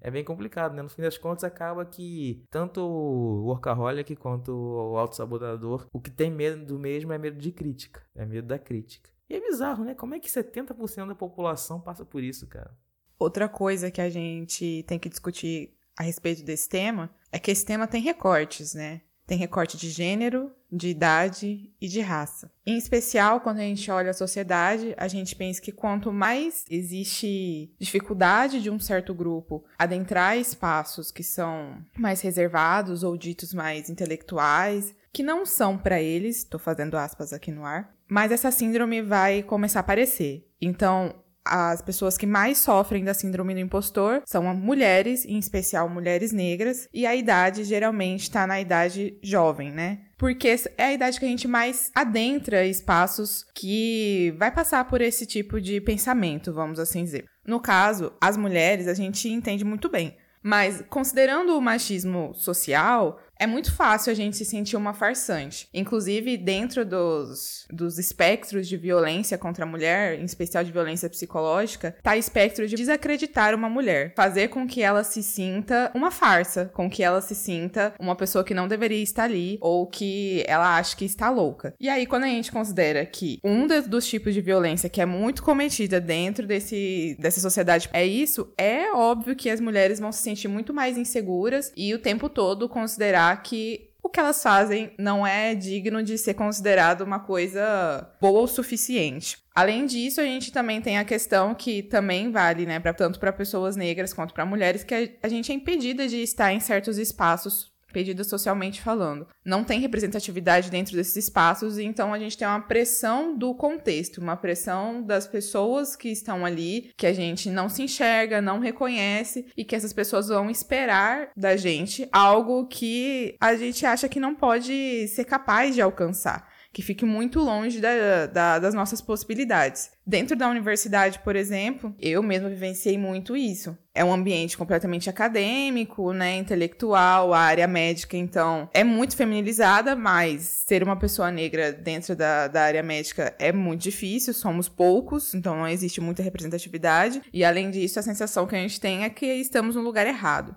é 0.00 0.10
bem 0.10 0.24
complicado, 0.24 0.74
né? 0.74 0.82
No 0.82 0.88
fim 0.88 1.02
das 1.02 1.18
contas, 1.18 1.44
acaba 1.44 1.84
que 1.84 2.44
tanto 2.50 2.80
o 2.80 3.44
workaholic 3.46 4.16
quanto 4.16 4.52
o 4.52 4.96
autossabotador, 4.96 5.86
o 5.92 6.00
que 6.00 6.10
tem 6.10 6.30
medo 6.30 6.64
do 6.64 6.78
mesmo 6.78 7.12
é 7.12 7.18
medo 7.18 7.38
de 7.38 7.52
crítica, 7.52 8.02
é 8.14 8.24
medo 8.24 8.48
da 8.48 8.58
crítica. 8.58 9.10
E 9.28 9.34
é 9.34 9.40
bizarro, 9.40 9.84
né? 9.84 9.94
Como 9.94 10.14
é 10.14 10.18
que 10.18 10.28
70% 10.28 11.06
da 11.06 11.14
população 11.14 11.80
passa 11.80 12.04
por 12.04 12.22
isso, 12.22 12.46
cara? 12.46 12.76
Outra 13.18 13.48
coisa 13.48 13.90
que 13.90 14.00
a 14.00 14.10
gente 14.10 14.84
tem 14.88 14.98
que 14.98 15.08
discutir 15.08 15.76
a 15.96 16.02
respeito 16.02 16.42
desse 16.42 16.68
tema 16.68 17.10
é 17.30 17.38
que 17.38 17.50
esse 17.50 17.64
tema 17.64 17.86
tem 17.86 18.02
recortes, 18.02 18.74
né? 18.74 19.02
Tem 19.30 19.38
recorte 19.38 19.76
de 19.76 19.90
gênero, 19.90 20.50
de 20.72 20.88
idade 20.88 21.70
e 21.80 21.86
de 21.86 22.00
raça. 22.00 22.50
Em 22.66 22.76
especial, 22.76 23.40
quando 23.40 23.58
a 23.58 23.62
gente 23.62 23.88
olha 23.88 24.10
a 24.10 24.12
sociedade, 24.12 24.92
a 24.96 25.06
gente 25.06 25.36
pensa 25.36 25.62
que 25.62 25.70
quanto 25.70 26.12
mais 26.12 26.64
existe 26.68 27.72
dificuldade 27.78 28.60
de 28.60 28.68
um 28.68 28.80
certo 28.80 29.14
grupo 29.14 29.64
adentrar 29.78 30.36
espaços 30.36 31.12
que 31.12 31.22
são 31.22 31.80
mais 31.96 32.20
reservados 32.20 33.04
ou 33.04 33.16
ditos 33.16 33.54
mais 33.54 33.88
intelectuais, 33.88 34.96
que 35.12 35.22
não 35.22 35.46
são 35.46 35.78
para 35.78 36.02
eles, 36.02 36.38
estou 36.38 36.58
fazendo 36.58 36.96
aspas 36.96 37.32
aqui 37.32 37.52
no 37.52 37.64
ar, 37.64 37.94
mas 38.08 38.32
essa 38.32 38.50
síndrome 38.50 39.00
vai 39.00 39.44
começar 39.44 39.78
a 39.78 39.82
aparecer. 39.82 40.44
Então, 40.60 41.14
as 41.50 41.82
pessoas 41.82 42.16
que 42.16 42.26
mais 42.26 42.58
sofrem 42.58 43.02
da 43.02 43.12
síndrome 43.12 43.52
do 43.54 43.60
impostor 43.60 44.22
são 44.24 44.42
mulheres, 44.54 45.24
em 45.24 45.36
especial 45.36 45.88
mulheres 45.88 46.30
negras, 46.30 46.88
e 46.94 47.04
a 47.04 47.16
idade 47.16 47.64
geralmente 47.64 48.22
está 48.22 48.46
na 48.46 48.60
idade 48.60 49.18
jovem, 49.20 49.72
né? 49.72 50.02
Porque 50.16 50.54
é 50.78 50.84
a 50.84 50.92
idade 50.92 51.18
que 51.18 51.26
a 51.26 51.28
gente 51.28 51.48
mais 51.48 51.90
adentra 51.92 52.64
espaços 52.64 53.44
que 53.54 54.32
vai 54.38 54.52
passar 54.52 54.84
por 54.84 55.00
esse 55.00 55.26
tipo 55.26 55.60
de 55.60 55.80
pensamento, 55.80 56.52
vamos 56.52 56.78
assim 56.78 57.02
dizer. 57.02 57.24
No 57.44 57.58
caso, 57.58 58.12
as 58.20 58.36
mulheres 58.36 58.86
a 58.86 58.94
gente 58.94 59.28
entende 59.28 59.64
muito 59.64 59.88
bem. 59.88 60.16
Mas 60.42 60.82
considerando 60.88 61.56
o 61.56 61.60
machismo 61.60 62.32
social, 62.34 63.18
é 63.40 63.46
muito 63.46 63.74
fácil 63.74 64.12
a 64.12 64.14
gente 64.14 64.36
se 64.36 64.44
sentir 64.44 64.76
uma 64.76 64.92
farsante. 64.92 65.66
Inclusive, 65.72 66.36
dentro 66.36 66.84
dos, 66.84 67.66
dos 67.70 67.98
espectros 67.98 68.68
de 68.68 68.76
violência 68.76 69.38
contra 69.38 69.64
a 69.64 69.66
mulher, 69.66 70.20
em 70.20 70.24
especial 70.24 70.62
de 70.62 70.70
violência 70.70 71.08
psicológica, 71.08 71.96
tá 72.02 72.18
espectro 72.18 72.68
de 72.68 72.76
desacreditar 72.76 73.54
uma 73.54 73.70
mulher. 73.70 74.12
Fazer 74.14 74.48
com 74.48 74.66
que 74.66 74.82
ela 74.82 75.02
se 75.02 75.22
sinta 75.22 75.90
uma 75.94 76.10
farsa, 76.10 76.70
com 76.74 76.90
que 76.90 77.02
ela 77.02 77.22
se 77.22 77.34
sinta 77.34 77.94
uma 77.98 78.14
pessoa 78.14 78.44
que 78.44 78.52
não 78.52 78.68
deveria 78.68 79.02
estar 79.02 79.24
ali, 79.24 79.56
ou 79.62 79.86
que 79.86 80.44
ela 80.46 80.76
acha 80.76 80.94
que 80.94 81.06
está 81.06 81.30
louca. 81.30 81.74
E 81.80 81.88
aí, 81.88 82.04
quando 82.04 82.24
a 82.24 82.28
gente 82.28 82.52
considera 82.52 83.06
que 83.06 83.40
um 83.42 83.66
dos 83.66 84.06
tipos 84.06 84.34
de 84.34 84.42
violência 84.42 84.90
que 84.90 85.00
é 85.00 85.06
muito 85.06 85.42
cometida 85.42 85.98
dentro 85.98 86.46
desse, 86.46 87.16
dessa 87.18 87.40
sociedade 87.40 87.88
é 87.90 88.04
isso, 88.04 88.52
é 88.58 88.92
óbvio 88.92 89.34
que 89.34 89.48
as 89.48 89.60
mulheres 89.60 89.98
vão 89.98 90.12
se 90.12 90.22
sentir 90.22 90.48
muito 90.48 90.74
mais 90.74 90.98
inseguras 90.98 91.72
e 91.74 91.94
o 91.94 91.98
tempo 91.98 92.28
todo 92.28 92.68
considerar 92.68 93.29
que 93.36 93.90
o 94.02 94.08
que 94.08 94.18
elas 94.18 94.42
fazem 94.42 94.92
não 94.98 95.26
é 95.26 95.54
digno 95.54 96.02
de 96.02 96.16
ser 96.16 96.34
considerado 96.34 97.02
uma 97.02 97.20
coisa 97.20 98.10
boa 98.20 98.40
o 98.40 98.46
suficiente. 98.46 99.38
Além 99.54 99.84
disso, 99.84 100.20
a 100.20 100.24
gente 100.24 100.52
também 100.52 100.80
tem 100.80 100.98
a 100.98 101.04
questão 101.04 101.54
que 101.54 101.82
também 101.82 102.30
vale, 102.30 102.64
né, 102.64 102.80
pra, 102.80 102.94
tanto 102.94 103.20
para 103.20 103.32
pessoas 103.32 103.76
negras 103.76 104.12
quanto 104.12 104.32
para 104.32 104.46
mulheres, 104.46 104.82
que 104.82 105.18
a 105.22 105.28
gente 105.28 105.52
é 105.52 105.54
impedida 105.54 106.08
de 106.08 106.22
estar 106.22 106.52
em 106.52 106.60
certos 106.60 106.98
espaços 106.98 107.70
pedida 107.92 108.24
socialmente 108.24 108.80
falando. 108.80 109.26
Não 109.44 109.64
tem 109.64 109.80
representatividade 109.80 110.70
dentro 110.70 110.96
desses 110.96 111.16
espaços, 111.16 111.78
e 111.78 111.84
então 111.84 112.12
a 112.12 112.18
gente 112.18 112.36
tem 112.36 112.46
uma 112.46 112.60
pressão 112.60 113.36
do 113.36 113.54
contexto, 113.54 114.18
uma 114.18 114.36
pressão 114.36 115.02
das 115.02 115.26
pessoas 115.26 115.96
que 115.96 116.08
estão 116.08 116.44
ali, 116.44 116.90
que 116.96 117.06
a 117.06 117.12
gente 117.12 117.50
não 117.50 117.68
se 117.68 117.82
enxerga, 117.82 118.40
não 118.40 118.58
reconhece, 118.58 119.46
e 119.56 119.64
que 119.64 119.76
essas 119.76 119.92
pessoas 119.92 120.28
vão 120.28 120.50
esperar 120.50 121.30
da 121.36 121.56
gente 121.56 122.08
algo 122.12 122.66
que 122.66 123.36
a 123.40 123.54
gente 123.56 123.84
acha 123.86 124.08
que 124.08 124.20
não 124.20 124.34
pode 124.34 125.08
ser 125.08 125.24
capaz 125.24 125.74
de 125.74 125.80
alcançar 125.80 126.49
que 126.72 126.82
fique 126.82 127.04
muito 127.04 127.40
longe 127.40 127.80
da, 127.80 128.26
da, 128.26 128.58
das 128.58 128.74
nossas 128.74 129.00
possibilidades. 129.00 129.90
Dentro 130.06 130.36
da 130.36 130.48
universidade, 130.48 131.20
por 131.20 131.36
exemplo, 131.36 131.94
eu 132.00 132.22
mesma 132.22 132.48
vivenciei 132.48 132.96
muito 132.96 133.36
isso. 133.36 133.76
É 133.94 134.04
um 134.04 134.12
ambiente 134.12 134.56
completamente 134.56 135.10
acadêmico, 135.10 136.12
né, 136.12 136.36
intelectual, 136.36 137.34
a 137.34 137.40
área 137.40 137.66
médica, 137.66 138.16
então, 138.16 138.68
é 138.72 138.84
muito 138.84 139.16
feminilizada, 139.16 139.96
mas 139.96 140.42
ser 140.42 140.82
uma 140.82 140.96
pessoa 140.96 141.30
negra 141.30 141.72
dentro 141.72 142.14
da, 142.14 142.48
da 142.48 142.62
área 142.62 142.82
médica 142.82 143.34
é 143.38 143.52
muito 143.52 143.82
difícil, 143.82 144.32
somos 144.32 144.68
poucos, 144.68 145.34
então 145.34 145.56
não 145.56 145.68
existe 145.68 146.00
muita 146.00 146.22
representatividade, 146.22 147.20
e 147.32 147.44
além 147.44 147.70
disso, 147.70 147.98
a 147.98 148.02
sensação 148.02 148.46
que 148.46 148.54
a 148.54 148.60
gente 148.60 148.80
tem 148.80 149.04
é 149.04 149.10
que 149.10 149.26
estamos 149.26 149.74
no 149.74 149.82
lugar 149.82 150.06
errado 150.06 150.56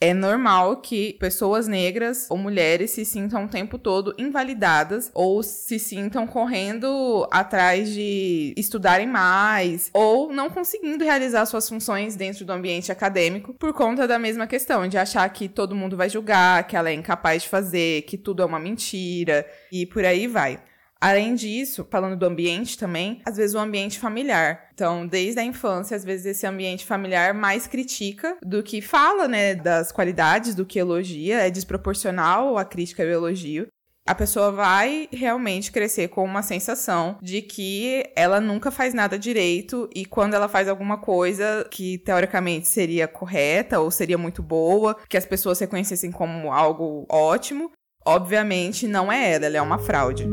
é 0.00 0.14
normal 0.14 0.78
que 0.78 1.12
pessoas 1.20 1.68
negras 1.68 2.26
ou 2.30 2.38
mulheres 2.38 2.92
se 2.92 3.04
sintam 3.04 3.44
o 3.44 3.48
tempo 3.48 3.78
todo 3.78 4.14
invalidadas 4.16 5.10
ou 5.12 5.42
se 5.42 5.78
sintam 5.78 6.26
correndo 6.26 7.28
atrás 7.30 7.90
de 7.90 8.54
estudarem 8.56 9.06
mais 9.06 9.90
ou 9.92 10.32
não 10.32 10.48
conseguindo 10.48 11.04
realizar 11.04 11.44
suas 11.44 11.68
funções 11.68 12.16
dentro 12.16 12.46
do 12.46 12.52
ambiente 12.52 12.90
acadêmico 12.90 13.52
por 13.52 13.74
conta 13.74 14.08
da 14.08 14.18
mesma 14.18 14.46
questão 14.46 14.88
de 14.88 14.96
achar 14.96 15.28
que 15.28 15.48
todo 15.48 15.76
mundo 15.76 15.98
vai 15.98 16.08
julgar, 16.08 16.66
que 16.66 16.76
ela 16.76 16.88
é 16.88 16.94
incapaz 16.94 17.42
de 17.42 17.48
fazer, 17.50 18.02
que 18.02 18.16
tudo 18.16 18.42
é 18.42 18.46
uma 18.46 18.58
mentira 18.58 19.46
e 19.70 19.84
por 19.84 20.04
aí 20.04 20.26
vai. 20.26 20.58
Além 21.00 21.34
disso, 21.34 21.86
falando 21.90 22.16
do 22.16 22.26
ambiente 22.26 22.76
também, 22.76 23.22
às 23.24 23.38
vezes 23.38 23.54
o 23.54 23.58
ambiente 23.58 23.98
familiar. 23.98 24.68
Então, 24.74 25.06
desde 25.06 25.40
a 25.40 25.44
infância, 25.44 25.96
às 25.96 26.04
vezes 26.04 26.26
esse 26.26 26.46
ambiente 26.46 26.84
familiar 26.84 27.32
mais 27.32 27.66
critica 27.66 28.36
do 28.44 28.62
que 28.62 28.82
fala, 28.82 29.26
né, 29.26 29.54
das 29.54 29.90
qualidades, 29.90 30.54
do 30.54 30.66
que 30.66 30.78
elogia, 30.78 31.38
é 31.38 31.50
desproporcional 31.50 32.58
a 32.58 32.64
crítica 32.66 33.02
e 33.02 33.06
o 33.06 33.12
elogio. 33.12 33.66
A 34.06 34.14
pessoa 34.14 34.50
vai 34.50 35.08
realmente 35.12 35.70
crescer 35.70 36.08
com 36.08 36.24
uma 36.24 36.42
sensação 36.42 37.16
de 37.22 37.42
que 37.42 38.02
ela 38.16 38.40
nunca 38.40 38.70
faz 38.70 38.92
nada 38.92 39.18
direito 39.18 39.88
e 39.94 40.04
quando 40.04 40.34
ela 40.34 40.48
faz 40.48 40.68
alguma 40.68 40.98
coisa 40.98 41.66
que 41.70 41.98
teoricamente 41.98 42.66
seria 42.66 43.06
correta 43.06 43.78
ou 43.78 43.90
seria 43.90 44.18
muito 44.18 44.42
boa, 44.42 44.96
que 45.08 45.16
as 45.16 45.24
pessoas 45.24 45.60
reconhecessem 45.60 46.10
como 46.10 46.52
algo 46.52 47.06
ótimo, 47.08 47.70
obviamente 48.04 48.86
não 48.86 49.10
é 49.10 49.34
ela, 49.34 49.46
ela 49.46 49.56
é 49.56 49.62
uma 49.62 49.78
fraude. 49.78 50.28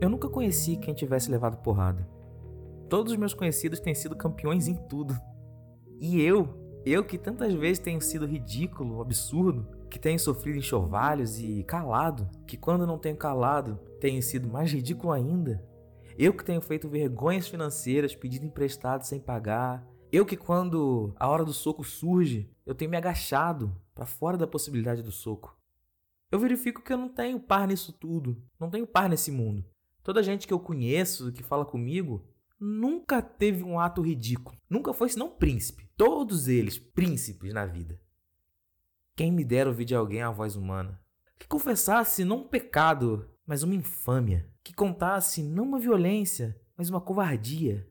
Eu 0.00 0.08
nunca 0.08 0.28
conheci 0.28 0.76
quem 0.76 0.94
tivesse 0.94 1.30
levado 1.30 1.58
porrada. 1.58 2.08
Todos 2.88 3.12
os 3.12 3.18
meus 3.18 3.34
conhecidos 3.34 3.80
têm 3.80 3.94
sido 3.94 4.16
campeões 4.16 4.66
em 4.66 4.74
tudo. 4.74 5.16
E 6.00 6.20
eu, 6.20 6.48
eu 6.84 7.04
que 7.04 7.18
tantas 7.18 7.52
vezes 7.52 7.78
tenho 7.78 8.00
sido 8.00 8.26
ridículo, 8.26 9.00
absurdo, 9.00 9.68
que 9.90 9.98
tenho 9.98 10.18
sofrido 10.18 10.58
enxovalhos 10.58 11.38
e 11.38 11.62
calado, 11.64 12.28
que 12.46 12.56
quando 12.56 12.86
não 12.86 12.98
tenho 12.98 13.16
calado 13.16 13.78
tenho 14.00 14.22
sido 14.22 14.48
mais 14.48 14.72
ridículo 14.72 15.12
ainda. 15.12 15.62
Eu 16.18 16.32
que 16.32 16.44
tenho 16.44 16.60
feito 16.60 16.88
vergonhas 16.88 17.48
financeiras, 17.48 18.14
pedido 18.14 18.46
emprestado 18.46 19.02
sem 19.02 19.20
pagar. 19.20 19.86
Eu 20.12 20.26
que 20.26 20.36
quando 20.36 21.14
a 21.16 21.28
hora 21.28 21.44
do 21.44 21.52
soco 21.52 21.84
surge, 21.84 22.50
eu 22.66 22.74
tenho 22.74 22.90
me 22.90 22.96
agachado 22.96 23.74
para 23.94 24.06
fora 24.06 24.36
da 24.36 24.46
possibilidade 24.46 25.02
do 25.02 25.12
soco. 25.12 25.56
Eu 26.30 26.38
verifico 26.38 26.82
que 26.82 26.92
eu 26.92 26.98
não 26.98 27.08
tenho 27.08 27.38
par 27.38 27.68
nisso 27.68 27.92
tudo, 27.92 28.42
não 28.58 28.70
tenho 28.70 28.86
par 28.86 29.08
nesse 29.08 29.30
mundo. 29.30 29.64
Toda 30.02 30.22
gente 30.22 30.46
que 30.46 30.52
eu 30.52 30.58
conheço, 30.58 31.32
que 31.32 31.42
fala 31.42 31.64
comigo, 31.64 32.24
nunca 32.58 33.22
teve 33.22 33.62
um 33.62 33.78
ato 33.78 34.02
ridículo. 34.02 34.56
Nunca 34.68 34.92
foi 34.92 35.08
senão 35.08 35.30
príncipe. 35.30 35.88
Todos 35.96 36.48
eles 36.48 36.78
príncipes 36.78 37.52
na 37.52 37.64
vida. 37.64 38.00
Quem 39.14 39.30
me 39.30 39.44
dera 39.44 39.68
ouvir 39.70 39.84
de 39.84 39.94
alguém 39.94 40.22
a 40.22 40.30
voz 40.30 40.56
humana. 40.56 41.00
Que 41.38 41.46
confessasse 41.46 42.24
não 42.24 42.38
um 42.38 42.48
pecado, 42.48 43.28
mas 43.46 43.62
uma 43.62 43.74
infâmia. 43.74 44.48
Que 44.62 44.72
contasse 44.72 45.42
não 45.42 45.64
uma 45.64 45.78
violência, 45.78 46.58
mas 46.76 46.88
uma 46.90 47.00
covardia. 47.00 47.89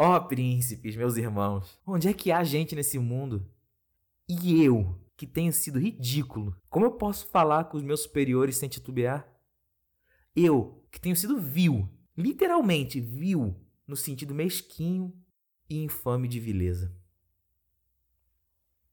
Ó 0.00 0.14
oh, 0.14 0.20
príncipes, 0.28 0.94
meus 0.94 1.16
irmãos, 1.16 1.76
onde 1.84 2.06
é 2.06 2.14
que 2.14 2.30
há 2.30 2.44
gente 2.44 2.76
nesse 2.76 3.00
mundo? 3.00 3.44
E 4.28 4.62
eu, 4.62 4.96
que 5.16 5.26
tenho 5.26 5.52
sido 5.52 5.80
ridículo, 5.80 6.56
como 6.70 6.86
eu 6.86 6.92
posso 6.92 7.26
falar 7.26 7.64
com 7.64 7.76
os 7.76 7.82
meus 7.82 8.04
superiores 8.04 8.56
sem 8.56 8.68
titubear? 8.68 9.28
Eu, 10.36 10.86
que 10.92 11.00
tenho 11.00 11.16
sido 11.16 11.40
vil, 11.40 11.88
literalmente 12.16 13.00
vil, 13.00 13.56
no 13.88 13.96
sentido 13.96 14.32
mesquinho 14.32 15.12
e 15.68 15.82
infame 15.82 16.28
de 16.28 16.38
vileza. 16.38 16.94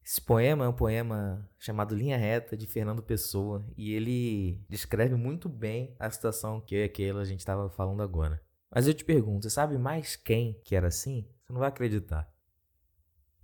Esse 0.03 0.19
poema 0.19 0.65
é 0.65 0.67
um 0.67 0.73
poema 0.73 1.47
chamado 1.59 1.93
Linha 1.93 2.17
Reta, 2.17 2.57
de 2.57 2.65
Fernando 2.65 3.03
Pessoa, 3.03 3.63
e 3.77 3.93
ele 3.93 4.59
descreve 4.67 5.13
muito 5.13 5.47
bem 5.47 5.95
a 5.99 6.09
situação 6.09 6.61
que 6.61 6.75
e 6.75 6.83
aquela 6.83 7.21
a 7.21 7.25
gente 7.25 7.41
estava 7.41 7.69
falando 7.69 8.01
agora. 8.01 8.43
Mas 8.73 8.87
eu 8.87 8.93
te 8.93 9.05
pergunto, 9.05 9.49
sabe 9.49 9.77
mais 9.77 10.15
quem 10.15 10.59
que 10.63 10.75
era 10.75 10.87
assim? 10.87 11.25
Você 11.43 11.53
não 11.53 11.59
vai 11.59 11.69
acreditar. 11.69 12.29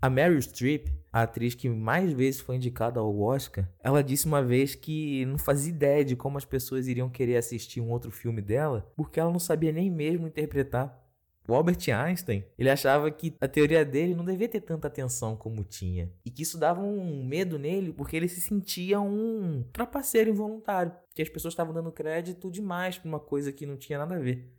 A 0.02 0.10
Meryl 0.10 0.42
Streep, 0.42 0.88
a 1.14 1.22
atriz 1.22 1.54
que 1.54 1.70
mais 1.70 2.12
vezes 2.12 2.42
foi 2.42 2.56
indicada 2.56 3.00
ao 3.00 3.20
Oscar, 3.20 3.70
ela 3.84 4.04
disse 4.04 4.26
uma 4.26 4.42
vez 4.42 4.74
que 4.74 5.24
não 5.28 5.38
fazia 5.38 5.72
ideia 5.72 6.04
de 6.04 6.16
como 6.16 6.40
as 6.40 6.46
pessoas 6.46 6.88
iriam 6.88 7.08
querer 7.08 7.38
assistir 7.38 7.80
um 7.80 7.92
outro 7.92 8.10
filme 8.10 8.42
dela, 8.42 8.92
porque 8.96 9.20
ela 9.20 9.32
não 9.32 9.40
sabia 9.40 9.72
nem 9.72 9.92
mesmo 9.92 10.26
interpretar. 10.26 11.00
O 11.48 11.54
Albert 11.54 11.80
Einstein, 11.90 12.46
ele 12.58 12.70
achava 12.70 13.12
que 13.12 13.36
a 13.42 13.48
teoria 13.48 13.84
dele 13.84 14.16
não 14.16 14.24
devia 14.24 14.48
ter 14.48 14.62
tanta 14.62 14.88
atenção 14.88 15.36
como 15.36 15.64
tinha. 15.64 16.12
E 16.24 16.32
que 16.32 16.44
isso 16.44 16.58
dava 16.58 16.82
um 16.82 17.24
medo 17.24 17.60
nele, 17.60 17.92
porque 17.92 18.16
ele 18.16 18.28
se 18.28 18.40
sentia 18.40 19.00
um 19.00 19.64
trapaceiro 19.74 20.30
involuntário. 20.30 20.94
Que 21.14 21.22
as 21.22 21.30
pessoas 21.30 21.54
estavam 21.54 21.74
dando 21.74 21.92
crédito 21.92 22.50
demais 22.50 22.98
pra 22.98 23.10
uma 23.10 23.20
coisa 23.20 23.52
que 23.52 23.66
não 23.66 23.76
tinha 23.76 24.00
nada 24.00 24.16
a 24.16 24.20
ver. 24.20 24.52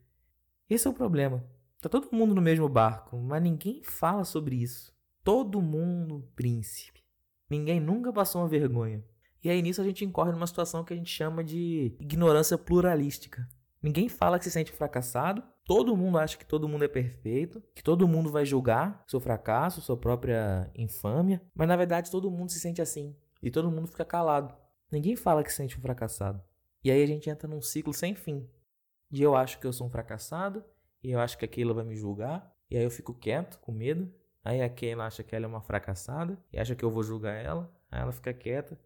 Esse 0.73 0.87
é 0.87 0.91
o 0.91 0.95
problema. 0.95 1.45
Tá 1.83 1.89
todo 1.91 2.09
mundo 2.11 2.35
no 2.35 2.41
mesmo 2.41 2.67
barco, 2.67 3.19
mas 3.19 3.43
ninguém 3.43 3.83
fala 3.83 4.25
sobre 4.25 4.57
isso. 4.57 4.91
Todo 5.23 5.61
mundo 5.61 6.27
príncipe. 6.35 7.03
Ninguém 7.51 7.79
nunca 7.79 8.11
passou 8.11 8.41
uma 8.41 8.49
vergonha. 8.49 9.05
E 9.45 9.51
aí 9.51 9.61
nisso 9.61 9.83
a 9.83 9.85
gente 9.85 10.03
incorre 10.03 10.33
numa 10.33 10.47
situação 10.47 10.83
que 10.83 10.95
a 10.95 10.97
gente 10.97 11.11
chama 11.11 11.45
de 11.45 11.95
ignorância 12.01 12.57
pluralística. 12.57 13.47
Ninguém 13.83 14.09
fala 14.09 14.39
que 14.39 14.47
se 14.47 14.51
sente 14.51 14.73
fracassado, 14.73 15.43
todo 15.67 15.95
mundo 15.95 16.17
acha 16.17 16.39
que 16.39 16.47
todo 16.47 16.67
mundo 16.67 16.87
é 16.87 16.89
perfeito, 16.89 17.63
que 17.75 17.83
todo 17.83 18.09
mundo 18.09 18.31
vai 18.31 18.47
julgar 18.47 19.05
seu 19.07 19.21
fracasso, 19.21 19.83
sua 19.83 19.99
própria 19.99 20.71
infâmia, 20.75 21.43
mas 21.55 21.69
na 21.69 21.77
verdade 21.77 22.11
todo 22.11 22.31
mundo 22.31 22.51
se 22.51 22.61
sente 22.61 22.81
assim 22.81 23.15
e 23.43 23.51
todo 23.51 23.71
mundo 23.71 23.89
fica 23.89 24.07
calado. 24.07 24.55
Ninguém 24.91 25.17
fala 25.17 25.45
que 25.45 25.51
se 25.51 25.57
sente 25.57 25.77
um 25.77 25.83
fracassado. 25.83 26.43
E 26.83 26.91
aí 26.91 27.03
a 27.03 27.07
gente 27.07 27.29
entra 27.29 27.47
num 27.47 27.61
ciclo 27.61 27.93
sem 27.93 28.15
fim. 28.15 28.49
De 29.13 29.23
eu 29.23 29.37
acho 29.37 29.61
que 29.61 29.67
eu 29.67 29.73
sou 29.75 29.87
um 29.87 29.91
fracassado, 29.91 30.65
e 31.05 31.11
eu 31.11 31.21
acho 31.21 31.37
que 31.37 31.45
aquilo 31.45 31.75
vai 31.75 31.85
me 31.85 31.95
julgar, 31.95 32.51
e 32.71 32.79
aí 32.79 32.83
eu 32.83 32.91
fico 32.91 33.13
quieto, 33.13 33.59
com 33.59 33.71
medo. 33.71 34.11
Aí 34.43 34.63
a 34.63 34.69
Keila 34.71 35.05
acha 35.05 35.23
que 35.23 35.37
ela 35.37 35.45
é 35.45 35.49
uma 35.49 35.61
fracassada 35.61 36.39
e 36.51 36.59
acha 36.59 36.75
que 36.75 36.83
eu 36.83 36.91
vou 36.91 37.03
julgar 37.03 37.35
ela, 37.35 37.71
aí 37.91 38.01
ela 38.01 38.11
fica 38.11 38.33
quieta. 38.33 38.81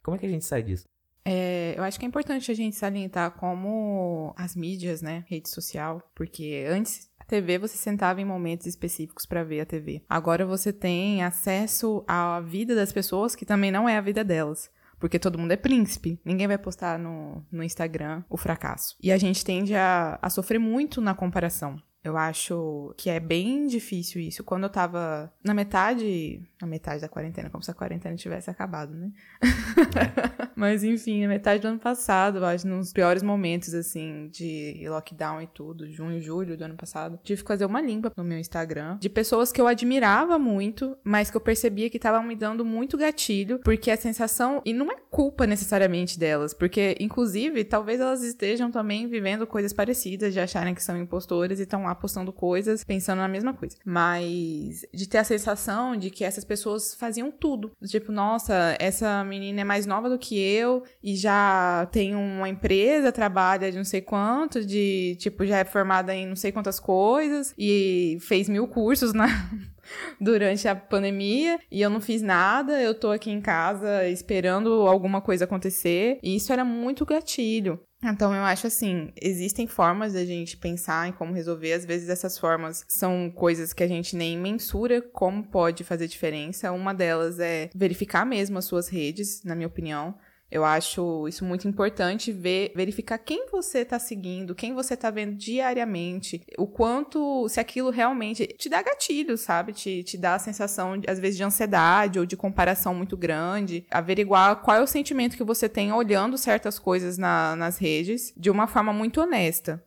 Como 0.00 0.16
é 0.16 0.20
que 0.20 0.26
a 0.26 0.28
gente 0.28 0.44
sai 0.44 0.62
disso? 0.62 0.86
É, 1.24 1.74
eu 1.76 1.82
acho 1.82 1.98
que 1.98 2.04
é 2.04 2.08
importante 2.08 2.50
a 2.50 2.54
gente 2.54 2.76
salientar 2.76 3.32
como 3.32 4.32
as 4.36 4.54
mídias, 4.54 5.02
né, 5.02 5.24
rede 5.26 5.48
social, 5.48 6.00
porque 6.14 6.64
antes 6.68 7.10
a 7.18 7.24
TV 7.24 7.58
você 7.58 7.76
sentava 7.76 8.20
em 8.20 8.24
momentos 8.24 8.66
específicos 8.66 9.26
para 9.26 9.42
ver 9.42 9.60
a 9.60 9.66
TV. 9.66 10.04
Agora 10.08 10.46
você 10.46 10.72
tem 10.72 11.24
acesso 11.24 12.04
à 12.06 12.40
vida 12.40 12.74
das 12.76 12.92
pessoas 12.92 13.34
que 13.34 13.44
também 13.44 13.72
não 13.72 13.88
é 13.88 13.96
a 13.96 14.02
vida 14.02 14.22
delas. 14.22 14.70
Porque 15.04 15.18
todo 15.18 15.38
mundo 15.38 15.52
é 15.52 15.56
príncipe. 15.58 16.18
Ninguém 16.24 16.46
vai 16.46 16.56
postar 16.56 16.98
no, 16.98 17.44
no 17.52 17.62
Instagram 17.62 18.24
o 18.26 18.38
fracasso. 18.38 18.96
E 19.02 19.12
a 19.12 19.18
gente 19.18 19.44
tende 19.44 19.74
a, 19.74 20.18
a 20.22 20.30
sofrer 20.30 20.58
muito 20.58 20.98
na 20.98 21.14
comparação. 21.14 21.76
Eu 22.04 22.18
acho 22.18 22.92
que 22.98 23.08
é 23.08 23.18
bem 23.18 23.66
difícil 23.66 24.20
isso. 24.20 24.44
Quando 24.44 24.64
eu 24.64 24.68
tava 24.68 25.32
na 25.42 25.54
metade. 25.54 26.42
Na 26.60 26.66
metade 26.66 27.00
da 27.00 27.08
quarentena, 27.08 27.48
como 27.48 27.62
se 27.62 27.70
a 27.70 27.74
quarentena 27.74 28.14
tivesse 28.14 28.50
acabado, 28.50 28.94
né? 28.94 29.10
É. 29.40 30.44
Mas 30.54 30.84
enfim, 30.84 31.22
na 31.22 31.28
metade 31.28 31.62
do 31.62 31.68
ano 31.68 31.78
passado, 31.78 32.38
eu 32.38 32.44
acho, 32.44 32.66
nos 32.68 32.92
piores 32.92 33.22
momentos, 33.22 33.74
assim, 33.74 34.28
de 34.30 34.84
lockdown 34.88 35.42
e 35.42 35.46
tudo, 35.46 35.90
junho, 35.90 36.20
julho 36.20 36.56
do 36.56 36.64
ano 36.64 36.76
passado, 36.76 37.18
tive 37.22 37.42
que 37.42 37.48
fazer 37.48 37.64
uma 37.64 37.80
limpa 37.80 38.12
no 38.16 38.22
meu 38.22 38.38
Instagram 38.38 38.98
de 38.98 39.08
pessoas 39.08 39.50
que 39.50 39.60
eu 39.60 39.66
admirava 39.66 40.38
muito, 40.38 40.96
mas 41.02 41.30
que 41.30 41.36
eu 41.36 41.40
percebia 41.40 41.90
que 41.90 41.96
estavam 41.96 42.22
me 42.22 42.36
dando 42.36 42.64
muito 42.64 42.96
gatilho, 42.96 43.58
porque 43.60 43.90
a 43.90 43.96
sensação. 43.96 44.60
E 44.64 44.72
não 44.72 44.90
é 44.90 44.96
culpa 45.10 45.46
necessariamente 45.46 46.18
delas, 46.18 46.52
porque, 46.52 46.96
inclusive, 47.00 47.64
talvez 47.64 48.00
elas 48.00 48.22
estejam 48.22 48.70
também 48.70 49.06
vivendo 49.06 49.46
coisas 49.46 49.72
parecidas, 49.72 50.32
de 50.32 50.40
acharem 50.40 50.74
que 50.74 50.82
são 50.82 50.96
impostoras 50.96 51.58
e 51.58 51.62
estão 51.62 51.84
lá 51.84 51.93
postando 51.94 52.32
coisas 52.32 52.84
pensando 52.84 53.18
na 53.18 53.28
mesma 53.28 53.52
coisa. 53.54 53.76
Mas 53.84 54.84
de 54.92 55.08
ter 55.08 55.18
a 55.18 55.24
sensação 55.24 55.96
de 55.96 56.10
que 56.10 56.24
essas 56.24 56.44
pessoas 56.44 56.94
faziam 56.94 57.30
tudo. 57.30 57.72
Tipo, 57.84 58.12
nossa, 58.12 58.76
essa 58.78 59.24
menina 59.24 59.60
é 59.60 59.64
mais 59.64 59.86
nova 59.86 60.08
do 60.08 60.18
que 60.18 60.38
eu 60.38 60.82
e 61.02 61.16
já 61.16 61.88
tem 61.92 62.14
uma 62.14 62.48
empresa, 62.48 63.12
trabalha 63.12 63.70
de 63.70 63.76
não 63.76 63.84
sei 63.84 64.00
quanto, 64.00 64.64
de 64.64 65.16
tipo, 65.18 65.44
já 65.44 65.58
é 65.58 65.64
formada 65.64 66.14
em 66.14 66.26
não 66.26 66.36
sei 66.36 66.52
quantas 66.52 66.80
coisas 66.80 67.54
e 67.58 68.18
fez 68.20 68.48
mil 68.48 68.66
cursos 68.68 69.12
na. 69.12 69.26
durante 70.20 70.66
a 70.66 70.74
pandemia 70.74 71.58
e 71.70 71.80
eu 71.82 71.90
não 71.90 72.00
fiz 72.00 72.22
nada, 72.22 72.80
eu 72.80 72.94
tô 72.94 73.10
aqui 73.10 73.30
em 73.30 73.40
casa 73.40 74.08
esperando 74.08 74.70
alguma 74.88 75.20
coisa 75.20 75.44
acontecer, 75.44 76.18
e 76.22 76.36
isso 76.36 76.52
era 76.52 76.64
muito 76.64 77.04
gatilho. 77.04 77.80
Então, 78.04 78.34
eu 78.34 78.42
acho 78.42 78.66
assim, 78.66 79.12
existem 79.20 79.66
formas 79.66 80.12
da 80.12 80.24
gente 80.24 80.56
pensar 80.56 81.08
em 81.08 81.12
como 81.12 81.32
resolver. 81.32 81.72
Às 81.72 81.84
vezes, 81.84 82.08
essas 82.08 82.38
formas 82.38 82.84
são 82.86 83.30
coisas 83.30 83.72
que 83.72 83.82
a 83.82 83.88
gente 83.88 84.14
nem 84.14 84.38
mensura 84.38 85.00
como 85.00 85.42
pode 85.42 85.84
fazer 85.84 86.06
diferença. 86.06 86.70
Uma 86.72 86.92
delas 86.92 87.38
é 87.38 87.70
verificar 87.74 88.26
mesmo 88.26 88.58
as 88.58 88.66
suas 88.66 88.88
redes, 88.88 89.42
na 89.42 89.54
minha 89.54 89.68
opinião. 89.68 90.14
Eu 90.50 90.64
acho 90.64 91.26
isso 91.26 91.44
muito 91.44 91.66
importante 91.66 92.30
ver, 92.30 92.72
verificar 92.76 93.18
quem 93.18 93.46
você 93.50 93.78
está 93.78 93.98
seguindo, 93.98 94.54
quem 94.54 94.72
você 94.72 94.94
está 94.94 95.10
vendo 95.10 95.34
diariamente, 95.34 96.44
o 96.56 96.66
quanto, 96.66 97.48
se 97.48 97.58
aquilo 97.58 97.90
realmente 97.90 98.46
te 98.46 98.68
dá 98.68 98.80
gatilho, 98.82 99.36
sabe? 99.36 99.72
Te, 99.72 100.04
te 100.04 100.16
dá 100.16 100.34
a 100.34 100.38
sensação, 100.38 101.00
às 101.08 101.18
vezes, 101.18 101.36
de 101.36 101.42
ansiedade 101.42 102.18
ou 102.18 102.26
de 102.26 102.36
comparação 102.36 102.94
muito 102.94 103.16
grande. 103.16 103.84
Averiguar 103.90 104.62
qual 104.62 104.76
é 104.76 104.82
o 104.82 104.86
sentimento 104.86 105.36
que 105.36 105.42
você 105.42 105.68
tem 105.68 105.92
olhando 105.92 106.38
certas 106.38 106.78
coisas 106.78 107.18
na, 107.18 107.56
nas 107.56 107.78
redes 107.78 108.32
de 108.36 108.50
uma 108.50 108.66
forma 108.66 108.92
muito 108.92 109.20
honesta. 109.20 109.84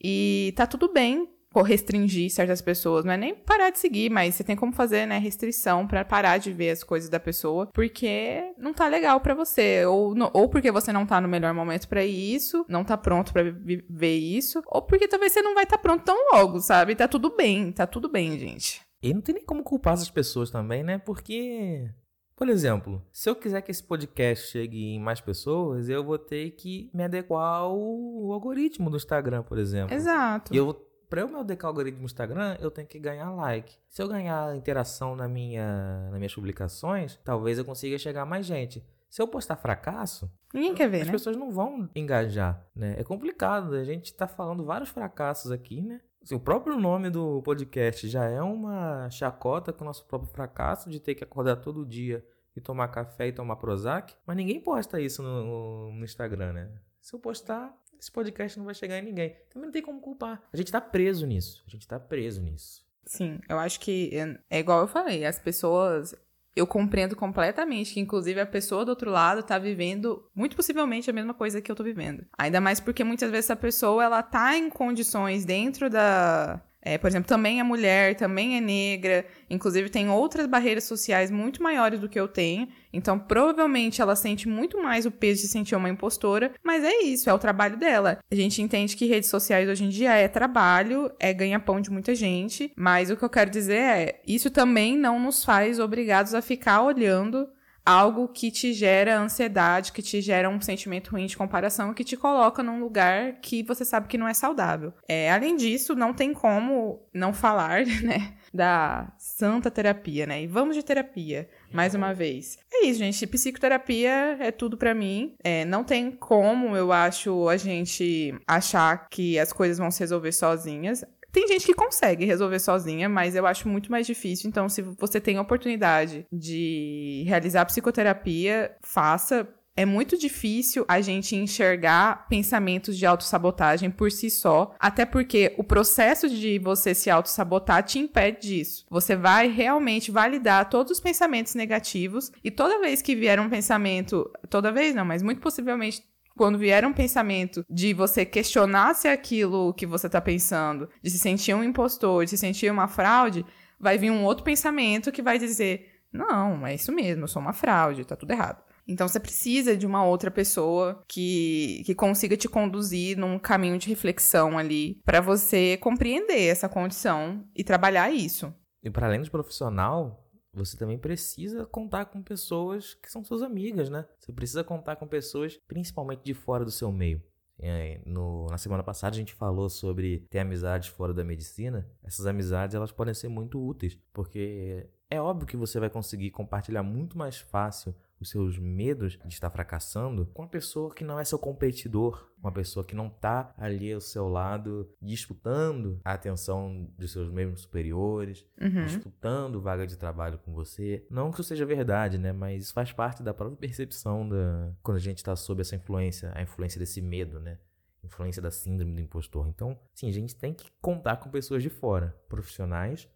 E 0.00 0.52
tá 0.54 0.66
tudo 0.66 0.92
bem 0.92 1.33
restringir 1.62 2.30
certas 2.30 2.60
pessoas. 2.60 3.04
Não 3.04 3.12
é 3.12 3.16
nem 3.16 3.34
parar 3.34 3.70
de 3.70 3.78
seguir, 3.78 4.10
mas 4.10 4.34
você 4.34 4.44
tem 4.44 4.56
como 4.56 4.72
fazer, 4.72 5.06
né, 5.06 5.18
restrição 5.18 5.86
para 5.86 6.04
parar 6.04 6.38
de 6.38 6.52
ver 6.52 6.70
as 6.70 6.82
coisas 6.82 7.08
da 7.08 7.20
pessoa, 7.20 7.66
porque 7.72 8.52
não 8.58 8.72
tá 8.72 8.88
legal 8.88 9.20
para 9.20 9.34
você, 9.34 9.84
ou, 9.86 10.14
ou 10.32 10.48
porque 10.48 10.70
você 10.70 10.92
não 10.92 11.06
tá 11.06 11.20
no 11.20 11.28
melhor 11.28 11.54
momento 11.54 11.88
para 11.88 12.04
isso, 12.04 12.64
não 12.68 12.84
tá 12.84 12.96
pronto 12.96 13.32
para 13.32 13.42
ver 13.88 14.16
isso, 14.16 14.62
ou 14.66 14.82
porque 14.82 15.08
talvez 15.08 15.32
você 15.32 15.42
não 15.42 15.54
vai 15.54 15.64
estar 15.64 15.76
tá 15.76 15.82
pronto 15.82 16.04
tão 16.04 16.16
logo, 16.32 16.60
sabe? 16.60 16.94
Tá 16.94 17.08
tudo 17.08 17.34
bem, 17.36 17.72
tá 17.72 17.86
tudo 17.86 18.08
bem, 18.08 18.38
gente. 18.38 18.82
E 19.02 19.12
não 19.12 19.20
tem 19.20 19.34
nem 19.34 19.44
como 19.44 19.62
culpar 19.62 19.94
essas 19.94 20.10
pessoas 20.10 20.50
também, 20.50 20.82
né? 20.82 20.98
Porque 20.98 21.90
por 22.36 22.48
exemplo, 22.48 23.00
se 23.12 23.30
eu 23.30 23.36
quiser 23.36 23.62
que 23.62 23.70
esse 23.70 23.82
podcast 23.82 24.50
chegue 24.50 24.94
em 24.94 25.00
mais 25.00 25.20
pessoas, 25.20 25.88
eu 25.88 26.02
vou 26.02 26.18
ter 26.18 26.50
que 26.50 26.90
me 26.92 27.04
adequar 27.04 27.60
ao 27.60 28.32
algoritmo 28.32 28.90
do 28.90 28.96
Instagram, 28.96 29.44
por 29.44 29.56
exemplo. 29.56 29.94
Exato. 29.94 30.52
E 30.52 30.56
eu 30.56 30.74
para 31.14 31.20
eu 31.20 31.28
me 31.28 31.36
adequar 31.36 31.68
ao 31.68 31.70
algoritmo 31.70 32.00
do 32.00 32.06
Instagram, 32.06 32.56
eu 32.58 32.72
tenho 32.72 32.88
que 32.88 32.98
ganhar 32.98 33.30
like. 33.30 33.76
Se 33.88 34.02
eu 34.02 34.08
ganhar 34.08 34.56
interação 34.56 35.14
na 35.14 35.28
minha, 35.28 36.08
nas 36.10 36.18
minhas 36.18 36.34
publicações, 36.34 37.20
talvez 37.22 37.56
eu 37.56 37.64
consiga 37.64 37.96
chegar 37.98 38.22
a 38.22 38.26
mais 38.26 38.44
gente. 38.44 38.84
Se 39.08 39.22
eu 39.22 39.28
postar 39.28 39.54
fracasso, 39.54 40.28
ninguém 40.52 40.74
quer 40.74 40.88
ver, 40.88 41.02
as 41.02 41.06
né? 41.06 41.12
pessoas 41.12 41.36
não 41.36 41.52
vão 41.52 41.88
engajar, 41.94 42.66
né? 42.74 42.96
É 42.98 43.04
complicado, 43.04 43.74
a 43.74 43.84
gente 43.84 44.12
tá 44.12 44.26
falando 44.26 44.64
vários 44.64 44.88
fracassos 44.88 45.52
aqui, 45.52 45.82
né? 45.82 46.00
Assim, 46.20 46.34
o 46.34 46.40
próprio 46.40 46.76
nome 46.76 47.10
do 47.10 47.40
podcast 47.42 48.08
já 48.08 48.24
é 48.24 48.42
uma 48.42 49.08
chacota 49.08 49.72
com 49.72 49.84
o 49.84 49.86
nosso 49.86 50.04
próprio 50.06 50.32
fracasso 50.32 50.90
de 50.90 50.98
ter 50.98 51.14
que 51.14 51.22
acordar 51.22 51.54
todo 51.54 51.86
dia 51.86 52.26
e 52.56 52.60
tomar 52.60 52.88
café 52.88 53.28
e 53.28 53.32
tomar 53.32 53.54
Prozac, 53.54 54.16
mas 54.26 54.36
ninguém 54.36 54.60
posta 54.60 55.00
isso 55.00 55.22
no, 55.22 55.92
no 55.92 56.04
Instagram, 56.04 56.54
né? 56.54 56.72
Se 57.00 57.14
eu 57.14 57.20
postar, 57.20 57.72
esse 57.98 58.10
podcast 58.10 58.58
não 58.58 58.64
vai 58.64 58.74
chegar 58.74 58.98
em 58.98 59.02
ninguém. 59.02 59.36
Também 59.50 59.66
não 59.66 59.72
tem 59.72 59.82
como 59.82 60.00
culpar. 60.00 60.42
A 60.52 60.56
gente 60.56 60.70
tá 60.70 60.80
preso 60.80 61.26
nisso. 61.26 61.62
A 61.66 61.70
gente 61.70 61.86
tá 61.86 61.98
preso 61.98 62.42
nisso. 62.42 62.84
Sim, 63.06 63.38
eu 63.48 63.58
acho 63.58 63.80
que 63.80 64.10
é, 64.16 64.38
é 64.56 64.58
igual 64.60 64.80
eu 64.80 64.88
falei, 64.88 65.24
as 65.24 65.38
pessoas. 65.38 66.14
Eu 66.56 66.68
compreendo 66.68 67.16
completamente 67.16 67.94
que, 67.94 68.00
inclusive, 68.00 68.40
a 68.40 68.46
pessoa 68.46 68.84
do 68.84 68.90
outro 68.90 69.10
lado 69.10 69.42
tá 69.42 69.58
vivendo, 69.58 70.24
muito 70.32 70.54
possivelmente, 70.54 71.10
a 71.10 71.12
mesma 71.12 71.34
coisa 71.34 71.60
que 71.60 71.70
eu 71.70 71.74
tô 71.74 71.82
vivendo. 71.82 72.24
Ainda 72.38 72.60
mais 72.60 72.78
porque 72.78 73.02
muitas 73.02 73.28
vezes 73.28 73.46
essa 73.46 73.56
pessoa, 73.56 74.04
ela 74.04 74.22
tá 74.22 74.56
em 74.56 74.70
condições 74.70 75.44
dentro 75.44 75.90
da, 75.90 76.62
é, 76.84 76.98
por 76.98 77.08
exemplo, 77.08 77.26
também 77.26 77.60
é 77.60 77.62
mulher, 77.62 78.14
também 78.14 78.56
é 78.56 78.60
negra, 78.60 79.24
inclusive 79.48 79.88
tem 79.88 80.10
outras 80.10 80.46
barreiras 80.46 80.84
sociais 80.84 81.30
muito 81.30 81.62
maiores 81.62 81.98
do 81.98 82.08
que 82.08 82.20
eu 82.20 82.28
tenho. 82.28 82.68
Então, 82.92 83.18
provavelmente 83.18 84.02
ela 84.02 84.14
sente 84.14 84.46
muito 84.46 84.80
mais 84.82 85.06
o 85.06 85.10
peso 85.10 85.42
de 85.42 85.48
sentir 85.48 85.74
uma 85.74 85.88
impostora, 85.88 86.52
mas 86.62 86.84
é 86.84 87.02
isso, 87.02 87.30
é 87.30 87.32
o 87.32 87.38
trabalho 87.38 87.78
dela. 87.78 88.18
A 88.30 88.34
gente 88.34 88.60
entende 88.60 88.96
que 88.96 89.06
redes 89.06 89.30
sociais 89.30 89.68
hoje 89.68 89.84
em 89.84 89.88
dia 89.88 90.14
é 90.14 90.28
trabalho, 90.28 91.10
é 91.18 91.32
ganha-pão 91.32 91.80
de 91.80 91.90
muita 91.90 92.14
gente, 92.14 92.70
mas 92.76 93.10
o 93.10 93.16
que 93.16 93.24
eu 93.24 93.30
quero 93.30 93.50
dizer 93.50 93.78
é, 93.78 94.20
isso 94.26 94.50
também 94.50 94.96
não 94.96 95.18
nos 95.18 95.42
faz 95.42 95.78
obrigados 95.78 96.34
a 96.34 96.42
ficar 96.42 96.82
olhando 96.82 97.48
algo 97.84 98.28
que 98.28 98.50
te 98.50 98.72
gera 98.72 99.18
ansiedade, 99.18 99.92
que 99.92 100.02
te 100.02 100.20
gera 100.20 100.48
um 100.48 100.60
sentimento 100.60 101.10
ruim 101.10 101.26
de 101.26 101.36
comparação, 101.36 101.92
que 101.92 102.04
te 102.04 102.16
coloca 102.16 102.62
num 102.62 102.80
lugar 102.80 103.34
que 103.40 103.62
você 103.62 103.84
sabe 103.84 104.08
que 104.08 104.18
não 104.18 104.28
é 104.28 104.34
saudável. 104.34 104.92
É, 105.08 105.30
além 105.30 105.56
disso, 105.56 105.94
não 105.94 106.14
tem 106.14 106.32
como 106.32 107.02
não 107.12 107.32
falar, 107.32 107.84
né, 108.02 108.34
da 108.52 109.12
santa 109.18 109.70
terapia, 109.70 110.26
né? 110.26 110.42
E 110.42 110.46
vamos 110.46 110.76
de 110.76 110.82
terapia, 110.82 111.48
mais 111.72 111.94
uma 111.94 112.14
vez. 112.14 112.56
É 112.72 112.86
isso, 112.86 112.98
gente. 112.98 113.26
Psicoterapia 113.26 114.36
é 114.40 114.50
tudo 114.50 114.76
para 114.76 114.94
mim. 114.94 115.34
É, 115.42 115.64
não 115.64 115.84
tem 115.84 116.10
como, 116.10 116.76
eu 116.76 116.92
acho, 116.92 117.48
a 117.48 117.56
gente 117.56 118.34
achar 118.46 119.08
que 119.08 119.38
as 119.38 119.52
coisas 119.52 119.78
vão 119.78 119.90
se 119.90 120.00
resolver 120.00 120.32
sozinhas 120.32 121.04
Tem 121.34 121.48
gente 121.48 121.66
que 121.66 121.74
consegue 121.74 122.24
resolver 122.24 122.60
sozinha, 122.60 123.08
mas 123.08 123.34
eu 123.34 123.44
acho 123.44 123.68
muito 123.68 123.90
mais 123.90 124.06
difícil. 124.06 124.48
Então, 124.48 124.68
se 124.68 124.80
você 124.82 125.20
tem 125.20 125.36
a 125.36 125.42
oportunidade 125.42 126.24
de 126.32 127.24
realizar 127.26 127.64
psicoterapia, 127.64 128.76
faça. 128.82 129.48
É 129.76 129.84
muito 129.84 130.16
difícil 130.16 130.84
a 130.86 131.00
gente 131.00 131.34
enxergar 131.34 132.28
pensamentos 132.28 132.96
de 132.96 133.04
autossabotagem 133.04 133.90
por 133.90 134.12
si 134.12 134.30
só, 134.30 134.72
até 134.78 135.04
porque 135.04 135.52
o 135.58 135.64
processo 135.64 136.28
de 136.28 136.60
você 136.60 136.94
se 136.94 137.10
autossabotar 137.10 137.82
te 137.82 137.98
impede 137.98 138.42
disso. 138.42 138.86
Você 138.88 139.16
vai 139.16 139.48
realmente 139.48 140.12
validar 140.12 140.70
todos 140.70 140.92
os 140.92 141.00
pensamentos 141.00 141.56
negativos 141.56 142.30
e 142.44 142.52
toda 142.52 142.80
vez 142.80 143.02
que 143.02 143.16
vier 143.16 143.40
um 143.40 143.50
pensamento, 143.50 144.30
toda 144.48 144.70
vez 144.70 144.94
não, 144.94 145.04
mas 145.04 145.20
muito 145.20 145.40
possivelmente 145.40 146.04
quando 146.36 146.58
vier 146.58 146.84
um 146.84 146.92
pensamento 146.92 147.64
de 147.68 147.94
você 147.94 148.24
questionar 148.24 148.94
se 148.94 149.08
aquilo 149.08 149.74
que 149.74 149.86
você 149.86 150.08
tá 150.08 150.20
pensando, 150.20 150.88
de 151.02 151.10
se 151.10 151.18
sentir 151.18 151.54
um 151.54 151.64
impostor, 151.64 152.24
de 152.24 152.30
se 152.30 152.38
sentir 152.38 152.70
uma 152.70 152.88
fraude, 152.88 153.44
vai 153.78 153.98
vir 153.98 154.10
um 154.10 154.24
outro 154.24 154.44
pensamento 154.44 155.12
que 155.12 155.22
vai 155.22 155.38
dizer: 155.38 156.00
não, 156.12 156.66
é 156.66 156.74
isso 156.74 156.92
mesmo, 156.92 157.24
eu 157.24 157.28
sou 157.28 157.42
uma 157.42 157.52
fraude, 157.52 158.04
tá 158.04 158.16
tudo 158.16 158.32
errado. 158.32 158.62
Então 158.86 159.08
você 159.08 159.18
precisa 159.18 159.76
de 159.76 159.86
uma 159.86 160.04
outra 160.04 160.30
pessoa 160.30 161.02
que, 161.08 161.82
que 161.86 161.94
consiga 161.94 162.36
te 162.36 162.48
conduzir 162.48 163.16
num 163.16 163.38
caminho 163.38 163.78
de 163.78 163.88
reflexão 163.88 164.58
ali 164.58 165.00
para 165.04 165.20
você 165.20 165.78
compreender 165.78 166.48
essa 166.48 166.68
condição 166.68 167.44
e 167.56 167.64
trabalhar 167.64 168.10
isso. 168.10 168.52
E 168.82 168.90
para 168.90 169.06
além 169.06 169.22
do 169.22 169.30
profissional, 169.30 170.23
você 170.54 170.76
também 170.76 170.98
precisa 170.98 171.66
contar 171.66 172.06
com 172.06 172.22
pessoas 172.22 172.94
que 172.94 173.10
são 173.10 173.24
suas 173.24 173.42
amigas, 173.42 173.90
né? 173.90 174.06
Você 174.18 174.32
precisa 174.32 174.64
contar 174.64 174.96
com 174.96 175.06
pessoas, 175.06 175.58
principalmente 175.66 176.22
de 176.22 176.34
fora 176.34 176.64
do 176.64 176.70
seu 176.70 176.90
meio. 176.92 177.22
É, 177.58 178.00
no, 178.04 178.46
na 178.46 178.58
semana 178.58 178.82
passada 178.82 179.14
a 179.14 179.18
gente 179.18 179.32
falou 179.32 179.68
sobre 179.68 180.26
ter 180.28 180.40
amizades 180.40 180.88
fora 180.88 181.14
da 181.14 181.24
medicina. 181.24 181.88
Essas 182.02 182.26
amizades 182.26 182.74
elas 182.74 182.92
podem 182.92 183.14
ser 183.14 183.28
muito 183.28 183.64
úteis, 183.64 183.98
porque 184.12 184.88
é 185.10 185.20
óbvio 185.20 185.46
que 185.46 185.56
você 185.56 185.78
vai 185.78 185.90
conseguir 185.90 186.30
compartilhar 186.30 186.82
muito 186.82 187.16
mais 187.16 187.38
fácil 187.38 187.94
os 188.20 188.30
seus 188.30 188.58
medos 188.58 189.18
de 189.24 189.34
estar 189.34 189.50
fracassando 189.50 190.26
com 190.26 190.42
uma 190.42 190.48
pessoa 190.48 190.94
que 190.94 191.04
não 191.04 191.18
é 191.18 191.24
seu 191.24 191.38
competidor, 191.38 192.30
uma 192.38 192.52
pessoa 192.52 192.84
que 192.84 192.94
não 192.94 193.08
está 193.08 193.54
ali 193.56 193.92
ao 193.92 194.00
seu 194.00 194.28
lado 194.28 194.88
disputando 195.00 196.00
a 196.04 196.12
atenção 196.12 196.88
dos 196.96 197.12
seus 197.12 197.30
mesmos 197.30 197.62
superiores, 197.62 198.44
uhum. 198.60 198.84
disputando 198.84 199.60
vaga 199.60 199.86
de 199.86 199.96
trabalho 199.96 200.38
com 200.38 200.52
você. 200.52 201.06
Não 201.10 201.30
que 201.30 201.40
isso 201.40 201.48
seja 201.48 201.66
verdade, 201.66 202.18
né? 202.18 202.32
Mas 202.32 202.64
isso 202.64 202.74
faz 202.74 202.92
parte 202.92 203.22
da 203.22 203.34
própria 203.34 203.56
percepção 203.56 204.28
da 204.28 204.72
quando 204.82 204.96
a 204.96 205.00
gente 205.00 205.18
está 205.18 205.34
sob 205.36 205.60
essa 205.60 205.76
influência, 205.76 206.32
a 206.34 206.42
influência 206.42 206.78
desse 206.78 207.00
medo, 207.00 207.40
né? 207.40 207.58
Influência 208.02 208.42
da 208.42 208.50
síndrome 208.50 208.94
do 208.94 209.00
impostor. 209.00 209.48
Então, 209.48 209.78
sim, 209.94 210.08
a 210.08 210.12
gente 210.12 210.36
tem 210.36 210.52
que 210.52 210.70
contar 210.80 211.16
com 211.16 211.30
pessoas 211.30 211.62
de 211.62 211.70
fora, 211.70 212.14
profissionais, 212.28 213.08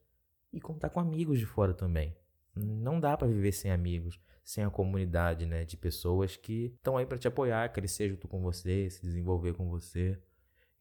e 0.52 0.60
contar 0.60 0.88
com 0.88 1.00
amigos 1.00 1.38
de 1.38 1.46
fora 1.46 1.74
também. 1.74 2.16
Não 2.54 2.98
dá 2.98 3.16
para 3.16 3.28
viver 3.28 3.52
sem 3.52 3.70
amigos 3.70 4.18
sem 4.48 4.64
a 4.64 4.70
comunidade, 4.70 5.44
né, 5.44 5.66
de 5.66 5.76
pessoas 5.76 6.34
que 6.34 6.72
estão 6.76 6.96
aí 6.96 7.04
para 7.04 7.18
te 7.18 7.28
apoiar, 7.28 7.70
sejam 7.86 8.16
tu 8.16 8.26
com 8.26 8.40
você, 8.40 8.88
se 8.88 9.02
desenvolver 9.02 9.52
com 9.52 9.68
você. 9.68 10.18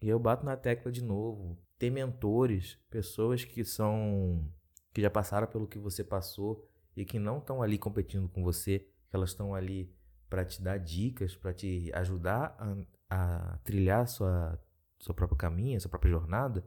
E 0.02 0.08
eu 0.08 0.18
bato 0.18 0.46
na 0.46 0.56
tecla 0.56 0.90
de 0.90 1.04
novo, 1.04 1.58
ter 1.78 1.90
mentores, 1.90 2.80
pessoas 2.90 3.44
que 3.44 3.66
são 3.66 4.50
que 4.94 5.02
já 5.02 5.10
passaram 5.10 5.48
pelo 5.48 5.68
que 5.68 5.78
você 5.78 6.02
passou 6.02 6.66
e 6.96 7.04
que 7.04 7.20
não 7.20 7.40
estão 7.40 7.62
ali 7.62 7.78
competindo 7.78 8.30
com 8.30 8.42
você, 8.42 8.80
que 8.80 9.16
elas 9.16 9.32
estão 9.32 9.54
ali 9.54 9.94
para 10.30 10.46
te 10.46 10.62
dar 10.62 10.78
dicas, 10.78 11.36
para 11.36 11.54
te 11.54 11.92
ajudar 11.94 12.56
a, 13.10 13.50
a 13.50 13.58
trilhar 13.66 14.08
sua 14.08 14.58
sua 14.98 15.14
própria 15.14 15.38
caminho, 15.38 15.82
sua 15.82 15.90
própria 15.90 16.12
jornada. 16.12 16.66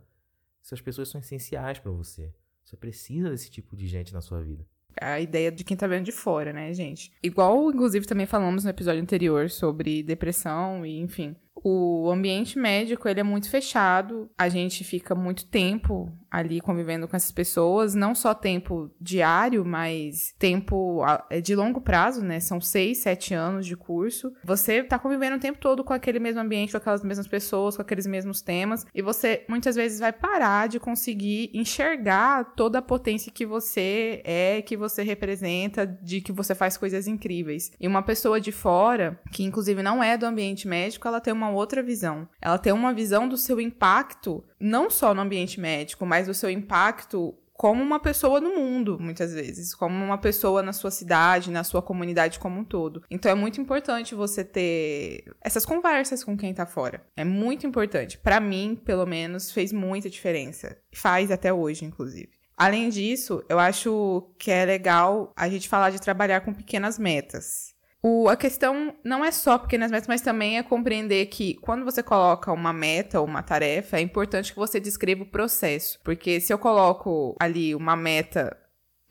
Essas 0.63 0.83
pessoas 0.83 1.09
são 1.09 1.19
essenciais 1.19 1.79
para 1.79 1.91
você. 1.91 2.35
Você 2.63 2.77
precisa 2.77 3.31
desse 3.31 3.51
tipo 3.51 3.75
de 3.75 3.87
gente 3.87 4.13
na 4.13 4.21
sua 4.21 4.43
vida 4.43 4.67
a 5.00 5.20
ideia 5.20 5.50
de 5.50 5.64
quem 5.64 5.76
tá 5.76 5.87
vendo 5.87 6.05
de 6.05 6.12
fora, 6.12 6.53
né, 6.53 6.72
gente? 6.72 7.12
Igual, 7.22 7.70
inclusive, 7.70 8.07
também 8.07 8.26
falamos 8.26 8.64
no 8.64 8.70
episódio 8.70 9.03
anterior 9.03 9.50
sobre 9.50 10.03
depressão 10.03 10.85
e, 10.85 11.00
enfim. 11.00 11.37
O 11.62 12.11
ambiente 12.11 12.59
médico, 12.59 13.09
ele 13.09 13.20
é 13.20 13.25
muito 13.25 13.51
fechado, 13.51 14.31
a 14.37 14.49
gente 14.49 14.85
fica 14.85 15.14
muito 15.14 15.46
tempo 15.46 16.12
ali 16.31 16.61
convivendo 16.61 17.09
com 17.09 17.16
essas 17.16 17.33
pessoas, 17.33 17.94
não 17.94 18.14
só 18.14 18.33
tempo 18.33 18.90
diário, 19.01 19.64
mas 19.64 20.33
tempo 20.38 21.05
é 21.29 21.40
de 21.40 21.57
longo 21.57 21.81
prazo, 21.81 22.23
né? 22.23 22.38
São 22.38 22.61
seis, 22.61 22.99
sete 22.99 23.35
anos 23.35 23.66
de 23.66 23.77
curso. 23.77 24.33
Você 24.44 24.83
tá 24.85 24.99
convivendo 24.99 25.37
o 25.37 25.40
tempo 25.40 25.59
todo 25.59 25.83
com 25.83 25.92
aquele 25.92 26.20
mesmo 26.20 26.40
ambiente, 26.40 26.70
com 26.70 26.79
aquelas 26.79 27.03
mesmas 27.03 27.27
pessoas, 27.27 27.75
com 27.75 27.83
aqueles 27.83 28.07
mesmos 28.07 28.40
temas, 28.40 28.87
e 28.94 29.03
você 29.03 29.44
muitas 29.49 29.75
vezes 29.75 29.99
vai 29.99 30.12
parar 30.12 30.68
de 30.68 30.79
conseguir 30.79 31.51
enxergar 31.53 32.55
toda 32.55 32.79
a 32.79 32.83
potência 32.83 33.33
que 33.33 33.44
você 33.44 34.23
é, 34.25 34.62
que 34.62 34.77
você 34.77 35.03
representa, 35.03 35.87
de 35.87 36.20
que 36.20 36.33
você 36.33 36.55
faz 36.55 36.77
coisas 36.77 37.09
incríveis. 37.09 37.73
E 37.81 37.88
uma 37.88 38.03
pessoa 38.03 38.40
de 38.40 38.53
fora, 38.53 39.20
que 39.33 39.42
inclusive 39.42 39.83
não 39.83 40.03
é 40.03 40.16
do 40.16 40.27
ambiente 40.27 40.68
médico, 40.68 41.09
ela 41.09 41.20
tem 41.20 41.33
uma 41.33 41.50
outra 41.55 41.83
visão. 41.83 42.29
Ela 42.41 42.59
tem 42.59 42.73
uma 42.73 42.93
visão 42.93 43.29
do 43.29 43.37
seu 43.37 43.61
impacto, 43.61 44.45
não 44.59 44.91
só 44.91 45.15
no 45.15 45.21
ambiente 45.21 45.61
médico, 45.61 46.07
mas 46.07 46.27
do 46.27 46.35
seu 46.35 46.51
impacto 46.51 47.35
como 47.61 47.83
uma 47.83 48.01
pessoa 48.01 48.41
no 48.41 48.57
mundo, 48.57 48.97
muitas 48.99 49.35
vezes, 49.35 49.75
como 49.75 50.03
uma 50.03 50.17
pessoa 50.17 50.63
na 50.63 50.73
sua 50.73 50.91
cidade, 50.91 51.51
na 51.51 51.63
sua 51.63 51.83
comunidade 51.83 52.39
como 52.39 52.59
um 52.59 52.65
todo. 52.65 53.03
Então 53.11 53.31
é 53.31 53.35
muito 53.35 53.61
importante 53.61 54.15
você 54.15 54.43
ter 54.43 55.25
essas 55.43 55.67
conversas 55.67 56.25
com 56.25 56.39
quem 56.39 56.55
tá 56.55 56.65
fora. 56.65 57.05
É 57.15 57.23
muito 57.23 57.67
importante. 57.67 58.17
Para 58.17 58.41
mim, 58.41 58.81
pelo 58.83 59.05
menos, 59.05 59.53
fez 59.53 59.75
muita 59.75 60.09
diferença. 60.09 60.79
Faz 60.91 61.31
até 61.31 61.53
hoje, 61.53 61.85
inclusive. 61.85 62.31
Além 62.57 62.89
disso, 62.89 63.45
eu 63.47 63.59
acho 63.59 64.31
que 64.39 64.51
é 64.51 64.65
legal 64.65 65.31
a 65.37 65.47
gente 65.47 65.69
falar 65.69 65.91
de 65.91 66.01
trabalhar 66.01 66.41
com 66.41 66.55
pequenas 66.55 66.99
metas. 66.99 67.75
O, 68.03 68.29
a 68.29 68.37
questão 68.37 68.95
não 69.05 69.23
é 69.25 69.31
só 69.31 69.59
pequenas 69.59 69.91
metas, 69.91 70.09
mas 70.09 70.23
também 70.23 70.57
é 70.57 70.63
compreender 70.63 71.27
que 71.27 71.55
quando 71.55 71.85
você 71.85 72.03
coloca 72.03 72.51
uma 72.53 72.73
meta 72.73 73.21
ou 73.21 73.27
uma 73.27 73.43
tarefa, 73.43 73.99
é 73.99 74.01
importante 74.01 74.53
que 74.53 74.59
você 74.59 74.81
descreva 74.81 75.23
o 75.23 75.27
processo. 75.27 75.99
Porque 76.03 76.41
se 76.41 76.53
eu 76.53 76.59
coloco 76.59 77.37
ali 77.39 77.75
uma 77.75 77.97
meta 77.97 78.57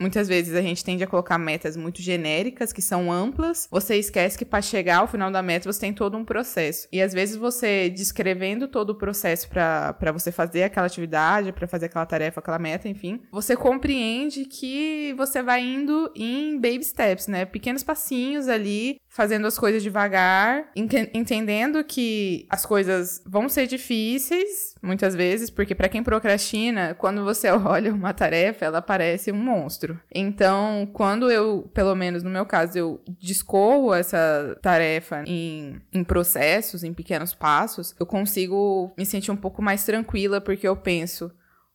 Muitas 0.01 0.27
vezes 0.27 0.55
a 0.55 0.61
gente 0.61 0.83
tende 0.83 1.03
a 1.03 1.07
colocar 1.07 1.37
metas 1.37 1.75
muito 1.75 2.01
genéricas, 2.01 2.71
que 2.71 2.81
são 2.81 3.11
amplas. 3.11 3.67
Você 3.69 3.97
esquece 3.97 4.37
que 4.37 4.45
para 4.45 4.61
chegar 4.61 4.99
ao 4.99 5.07
final 5.07 5.29
da 5.29 5.41
meta 5.41 5.71
você 5.71 5.81
tem 5.81 5.93
todo 5.93 6.17
um 6.17 6.23
processo. 6.23 6.87
E 6.91 7.01
às 7.01 7.13
vezes 7.13 7.35
você 7.35 7.89
descrevendo 7.89 8.67
todo 8.67 8.91
o 8.91 8.95
processo 8.95 9.49
para 9.49 10.11
você 10.13 10.31
fazer 10.31 10.63
aquela 10.63 10.87
atividade, 10.87 11.51
para 11.51 11.67
fazer 11.67 11.87
aquela 11.87 12.05
tarefa, 12.05 12.39
aquela 12.39 12.59
meta, 12.59 12.87
enfim, 12.87 13.21
você 13.31 13.55
compreende 13.55 14.45
que 14.45 15.13
você 15.17 15.43
vai 15.43 15.61
indo 15.61 16.11
em 16.15 16.55
baby 16.55 16.83
steps, 16.83 17.27
né? 17.27 17.45
Pequenos 17.45 17.83
passinhos 17.83 18.47
ali, 18.47 19.01
fazendo 19.07 19.47
as 19.47 19.59
coisas 19.59 19.83
devagar, 19.83 20.71
entendendo 20.75 21.83
que 21.83 22.45
as 22.49 22.65
coisas 22.65 23.21
vão 23.25 23.49
ser 23.49 23.67
difíceis, 23.67 24.75
muitas 24.81 25.15
vezes, 25.15 25.49
porque 25.49 25.75
para 25.75 25.89
quem 25.89 26.03
procrastina, 26.03 26.95
quando 26.95 27.23
você 27.23 27.49
olha 27.51 27.93
uma 27.93 28.13
tarefa, 28.13 28.65
ela 28.65 28.81
parece 28.81 29.31
um 29.31 29.37
monstro. 29.37 29.99
Então, 30.13 30.87
quando 30.93 31.29
eu, 31.29 31.69
pelo 31.73 31.95
menos 31.95 32.23
no 32.23 32.29
meu 32.29 32.45
caso, 32.45 32.77
eu 32.77 33.01
discorro 33.19 33.93
essa 33.93 34.57
tarefa 34.61 35.23
em, 35.27 35.81
em 35.91 36.03
processos, 36.03 36.83
em 36.83 36.93
pequenos 36.93 37.33
passos, 37.33 37.95
eu 37.99 38.05
consigo 38.05 38.91
me 38.97 39.05
sentir 39.05 39.31
um 39.31 39.37
pouco 39.37 39.61
mais 39.61 39.83
tranquila, 39.83 40.41
porque 40.41 40.67
eu 40.67 40.75
penso, 40.75 41.31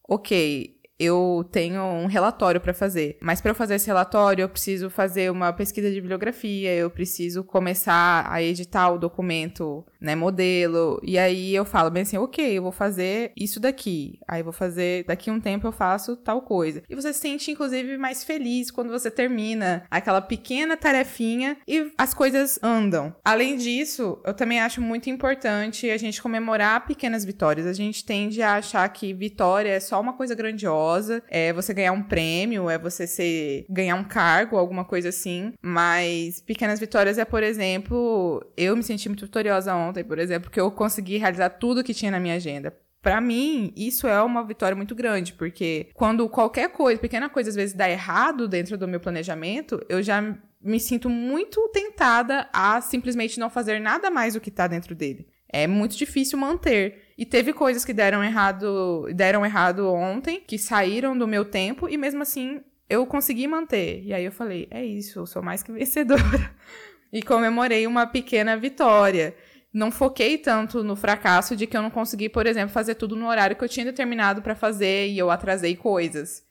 ok, 0.09 0.75
eu 0.99 1.49
tenho 1.51 1.83
um 1.83 2.07
relatório 2.07 2.61
para 2.61 2.73
fazer. 2.73 3.19
Mas 3.21 3.41
para 3.41 3.51
eu 3.51 3.55
fazer 3.55 3.75
esse 3.75 3.87
relatório, 3.87 4.43
eu 4.43 4.49
preciso 4.49 4.89
fazer 4.89 5.31
uma 5.31 5.53
pesquisa 5.53 5.91
de 5.91 6.01
bibliografia, 6.01 6.73
eu 6.75 6.89
preciso 6.89 7.43
começar 7.43 8.27
a 8.31 8.43
editar 8.43 8.91
o 8.91 8.99
documento, 8.99 9.85
né, 10.05 10.15
modelo. 10.15 11.01
E 11.03 11.19
aí 11.19 11.55
eu 11.55 11.65
falo 11.65 11.91
bem 11.91 12.03
assim, 12.03 12.19
ok, 12.19 12.59
eu 12.59 12.63
vou 12.63 12.73
fazer 12.73 13.33
isso 13.37 13.59
daqui. 13.59 14.19
Aí 14.29 14.43
vou 14.43 14.53
fazer, 14.53 15.05
daqui 15.05 15.31
um 15.31 15.41
tempo 15.41 15.67
eu 15.67 15.73
faço 15.73 16.17
tal 16.17 16.43
coisa. 16.43 16.83
E 16.89 16.95
você 16.95 17.13
se 17.13 17.21
sente, 17.21 17.51
inclusive, 17.51 17.97
mais 17.97 18.23
feliz 18.23 18.71
quando 18.71 18.91
você 18.91 19.11
termina 19.11 19.85
aquela 19.91 20.21
pequena 20.21 20.77
tarefinha 20.77 21.57
e 21.67 21.91
as 21.97 22.13
coisas 22.13 22.59
andam. 22.63 23.15
Além 23.25 23.57
disso, 23.57 24.21
eu 24.25 24.35
também 24.35 24.61
acho 24.61 24.81
muito 24.81 25.09
importante 25.09 25.91
a 25.91 25.97
gente 25.97 26.21
comemorar 26.21 26.87
pequenas 26.87 27.25
vitórias. 27.25 27.67
A 27.67 27.73
gente 27.73 28.05
tende 28.05 28.43
a 28.43 28.57
achar 28.57 28.89
que 28.91 29.13
vitória 29.13 29.71
é 29.71 29.81
só 29.81 30.01
uma 30.01 30.13
coisa 30.13 30.35
grandiosa 30.35 31.23
é 31.29 31.53
você 31.53 31.73
ganhar 31.73 31.93
um 31.93 32.03
prêmio, 32.03 32.69
é 32.69 32.79
você 32.79 33.07
ser, 33.07 33.65
ganhar 33.69 33.97
um 33.97 34.05
cargo, 34.05 34.57
alguma 34.57 34.85
coisa 34.85 35.09
assim. 35.09 35.53
Mas 35.63 36.41
pequenas 36.41 36.81
vitórias 36.81 37.19
é, 37.19 37.25
por 37.25 37.43
exemplo, 37.43 38.45
eu 38.57 38.77
me 38.77 38.83
senti 38.83 39.09
muito 39.09 39.25
vitoriosa 39.25 39.75
ontem, 39.75 39.94
por 40.03 40.19
exemplo, 40.19 40.45
porque 40.49 40.61
eu 40.61 40.71
consegui 40.71 41.19
realizar 41.19 41.51
tudo 41.51 41.85
que 41.85 41.95
tinha 41.95 42.11
na 42.11 42.19
minha 42.19 42.35
agenda. 42.35 42.75
Para 43.01 43.21
mim, 43.21 43.71
isso 43.77 44.09
é 44.09 44.23
uma 44.23 44.43
vitória 44.43 44.75
muito 44.75 44.95
grande, 44.95 45.35
porque 45.35 45.91
quando 45.93 46.27
qualquer 46.27 46.71
coisa, 46.71 46.99
pequena 46.99 47.29
coisa, 47.29 47.51
às 47.51 47.55
vezes 47.55 47.77
dá 47.77 47.89
errado 47.89 48.49
dentro 48.49 48.79
do 48.79 48.89
meu 48.89 48.99
planejamento, 48.99 49.79
eu 49.91 50.03
já 50.03 50.23
me 50.59 50.81
sinto 50.81 51.11
muito 51.11 51.69
tentada 51.69 52.49
a 52.51 52.81
simplesmente 52.81 53.39
não 53.39 53.51
fazer 53.51 53.79
nada 53.79 54.11
mais 54.11 54.33
do 54.33 54.41
que 54.41 54.51
tá 54.51 54.67
dentro 54.67 54.95
dele. 54.95 55.29
é 55.53 55.67
muito 55.69 55.97
difícil 55.97 56.37
manter. 56.39 57.13
E 57.17 57.25
teve 57.25 57.53
coisas 57.53 57.85
que 57.85 57.93
deram 57.93 58.25
errado, 58.25 59.07
deram 59.15 59.45
errado 59.47 59.87
ontem, 59.93 60.43
que 60.45 60.59
saíram 60.59 61.17
do 61.17 61.29
meu 61.29 61.45
tempo 61.45 61.89
e 61.89 61.97
mesmo 61.97 62.23
assim 62.23 62.61
eu 62.89 63.07
consegui 63.07 63.47
manter. 63.47 64.03
E 64.03 64.13
aí 64.13 64.25
eu 64.25 64.33
falei, 64.33 64.67
é 64.71 64.85
isso, 64.85 65.21
eu 65.21 65.27
sou 65.27 65.43
mais 65.43 65.63
que 65.63 65.71
vencedora. 65.73 66.51
e 67.13 67.23
comemorei 67.23 67.87
uma 67.87 68.07
pequena 68.07 68.57
vitória. 68.57 69.35
Não 69.75 69.91
foquei 69.91 70.39
tanto 70.39 70.85
no 70.85 70.95
fracasso 70.95 71.57
de 71.57 71.67
que 71.67 71.77
eu 71.77 71.83
não 71.83 71.91
consegui, 71.91 72.29
por 72.29 72.47
exemplo, 72.47 72.73
fazer 72.73 72.95
tudo 72.95 73.17
no 73.17 73.27
horário 73.27 73.57
que 73.57 73.65
eu 73.65 73.69
tinha 73.69 73.85
determinado 73.85 74.41
para 74.41 74.55
fazer 74.55 75.09
e 75.09 75.19
eu 75.19 75.33
atrasei 75.33 75.75
coisas. 75.75 76.45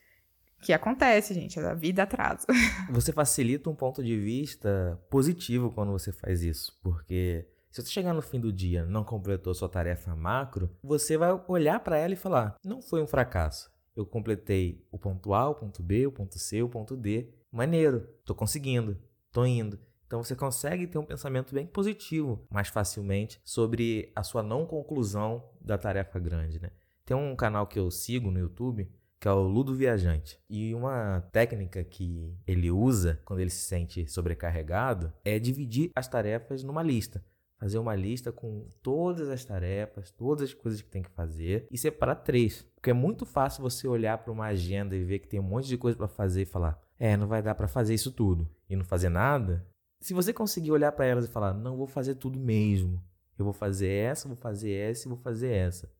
Que 0.60 0.74
acontece, 0.74 1.32
gente, 1.32 1.58
a 1.58 1.72
vida 1.72 2.02
atrasa. 2.02 2.46
Você 2.90 3.12
facilita 3.12 3.70
um 3.70 3.74
ponto 3.74 4.04
de 4.04 4.14
vista 4.18 5.00
positivo 5.08 5.70
quando 5.70 5.92
você 5.92 6.12
faz 6.12 6.42
isso, 6.42 6.72
porque 6.82 7.46
se 7.70 7.82
você 7.82 7.90
chegar 7.90 8.14
no 8.14 8.22
fim 8.22 8.38
do 8.38 8.52
dia 8.52 8.84
não 8.84 9.04
completou 9.04 9.54
sua 9.54 9.68
tarefa 9.68 10.14
macro, 10.14 10.70
você 10.82 11.16
vai 11.18 11.30
olhar 11.48 11.80
para 11.80 11.98
ela 11.98 12.12
e 12.12 12.16
falar: 12.16 12.56
não 12.64 12.80
foi 12.80 13.02
um 13.02 13.06
fracasso. 13.06 13.70
Eu 13.96 14.06
completei 14.06 14.86
o 14.90 14.98
ponto 14.98 15.34
A, 15.34 15.48
o 15.48 15.54
ponto 15.54 15.82
B, 15.82 16.06
o 16.06 16.12
ponto 16.12 16.38
C, 16.38 16.62
o 16.62 16.68
ponto 16.68 16.96
D. 16.96 17.28
Maneiro, 17.50 18.08
tô 18.24 18.34
conseguindo, 18.34 18.98
tô 19.32 19.44
indo. 19.44 19.78
Então 20.14 20.22
você 20.22 20.36
consegue 20.36 20.86
ter 20.86 20.96
um 20.96 21.04
pensamento 21.04 21.52
bem 21.52 21.66
positivo 21.66 22.46
mais 22.48 22.68
facilmente 22.68 23.40
sobre 23.42 24.12
a 24.14 24.22
sua 24.22 24.44
não 24.44 24.64
conclusão 24.64 25.42
da 25.60 25.76
tarefa 25.76 26.20
grande, 26.20 26.62
né? 26.62 26.70
Tem 27.04 27.16
um 27.16 27.34
canal 27.34 27.66
que 27.66 27.80
eu 27.80 27.90
sigo 27.90 28.30
no 28.30 28.38
YouTube 28.38 28.88
que 29.18 29.26
é 29.26 29.32
o 29.32 29.42
Ludo 29.42 29.74
Viajante. 29.74 30.38
E 30.48 30.72
uma 30.72 31.20
técnica 31.32 31.82
que 31.82 32.32
ele 32.46 32.70
usa 32.70 33.20
quando 33.24 33.40
ele 33.40 33.50
se 33.50 33.64
sente 33.64 34.06
sobrecarregado 34.06 35.12
é 35.24 35.36
dividir 35.36 35.90
as 35.96 36.06
tarefas 36.06 36.62
numa 36.62 36.82
lista 36.82 37.24
fazer 37.58 37.78
uma 37.78 37.94
lista 37.94 38.30
com 38.30 38.68
todas 38.82 39.30
as 39.30 39.42
tarefas, 39.44 40.10
todas 40.10 40.42
as 40.42 40.52
coisas 40.52 40.82
que 40.82 40.90
tem 40.90 41.02
que 41.02 41.10
fazer 41.10 41.66
e 41.70 41.78
separar 41.78 42.16
três. 42.16 42.62
Porque 42.74 42.90
é 42.90 42.92
muito 42.92 43.24
fácil 43.24 43.62
você 43.62 43.88
olhar 43.88 44.18
para 44.18 44.30
uma 44.30 44.46
agenda 44.46 44.94
e 44.94 45.02
ver 45.02 45.20
que 45.20 45.28
tem 45.28 45.40
um 45.40 45.44
monte 45.44 45.66
de 45.66 45.78
coisa 45.78 45.96
para 45.96 46.06
fazer 46.06 46.42
e 46.42 46.46
falar: 46.46 46.78
"É, 46.98 47.16
não 47.16 47.26
vai 47.26 47.42
dar 47.42 47.54
para 47.54 47.66
fazer 47.66 47.94
isso 47.94 48.12
tudo" 48.12 48.46
e 48.68 48.76
não 48.76 48.84
fazer 48.84 49.08
nada. 49.08 49.66
Se 50.04 50.12
você 50.12 50.34
conseguir 50.34 50.70
olhar 50.70 50.92
para 50.92 51.06
elas 51.06 51.24
e 51.24 51.28
falar: 51.28 51.54
"Não 51.54 51.78
vou 51.78 51.86
fazer 51.86 52.16
tudo 52.16 52.38
mesmo. 52.38 53.02
Eu 53.38 53.44
vou 53.46 53.54
fazer 53.54 53.88
essa, 53.88 54.28
vou 54.28 54.36
fazer 54.36 54.70
essa 54.70 55.06
e 55.06 55.08
vou 55.08 55.16
fazer 55.16 55.50
essa". 55.50 55.90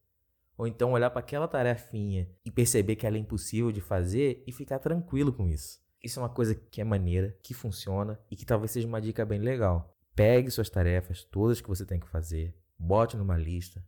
Ou 0.59 0.67
então 0.67 0.93
olhar 0.93 1.09
para 1.09 1.21
aquela 1.21 1.49
tarefinha 1.49 2.31
e 2.45 2.51
perceber 2.51 2.97
que 2.97 3.07
ela 3.07 3.17
é 3.17 3.19
impossível 3.19 3.73
de 3.73 3.81
fazer 3.81 4.45
e 4.47 4.53
ficar 4.53 4.79
tranquilo 4.79 5.33
com 5.33 5.49
isso. 5.49 5.81
Isso 6.03 6.21
é 6.21 6.23
uma 6.23 6.29
coisa 6.29 6.55
que 6.55 6.83
é 6.83 6.85
maneira, 6.85 7.35
que 7.43 7.55
funciona 7.55 8.21
e 8.31 8.37
que 8.37 8.45
talvez 8.45 8.73
seja 8.73 8.87
uma 8.87 9.01
dica 9.01 9.25
bem 9.25 9.39
legal. 9.39 9.97
Pegue 10.15 10.51
suas 10.51 10.69
tarefas, 10.69 11.25
todas 11.25 11.63
que 11.63 11.69
você 11.69 11.87
tem 11.87 11.99
que 11.99 12.07
fazer, 12.07 12.55
bote 12.79 13.17
numa 13.17 13.39
lista, 13.39 13.83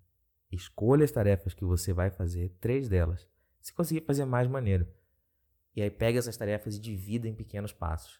escolha 0.50 1.04
as 1.04 1.12
tarefas 1.12 1.52
que 1.52 1.62
você 1.62 1.92
vai 1.92 2.10
fazer, 2.10 2.56
três 2.58 2.88
delas. 2.88 3.28
Se 3.60 3.70
conseguir 3.70 4.00
fazer 4.00 4.24
mais, 4.24 4.48
maneiro. 4.48 4.88
E 5.74 5.82
aí 5.82 5.90
pegue 5.90 6.16
essas 6.16 6.38
tarefas 6.38 6.76
e 6.76 6.80
divida 6.80 7.28
em 7.28 7.34
pequenos 7.34 7.74
passos. 7.74 8.18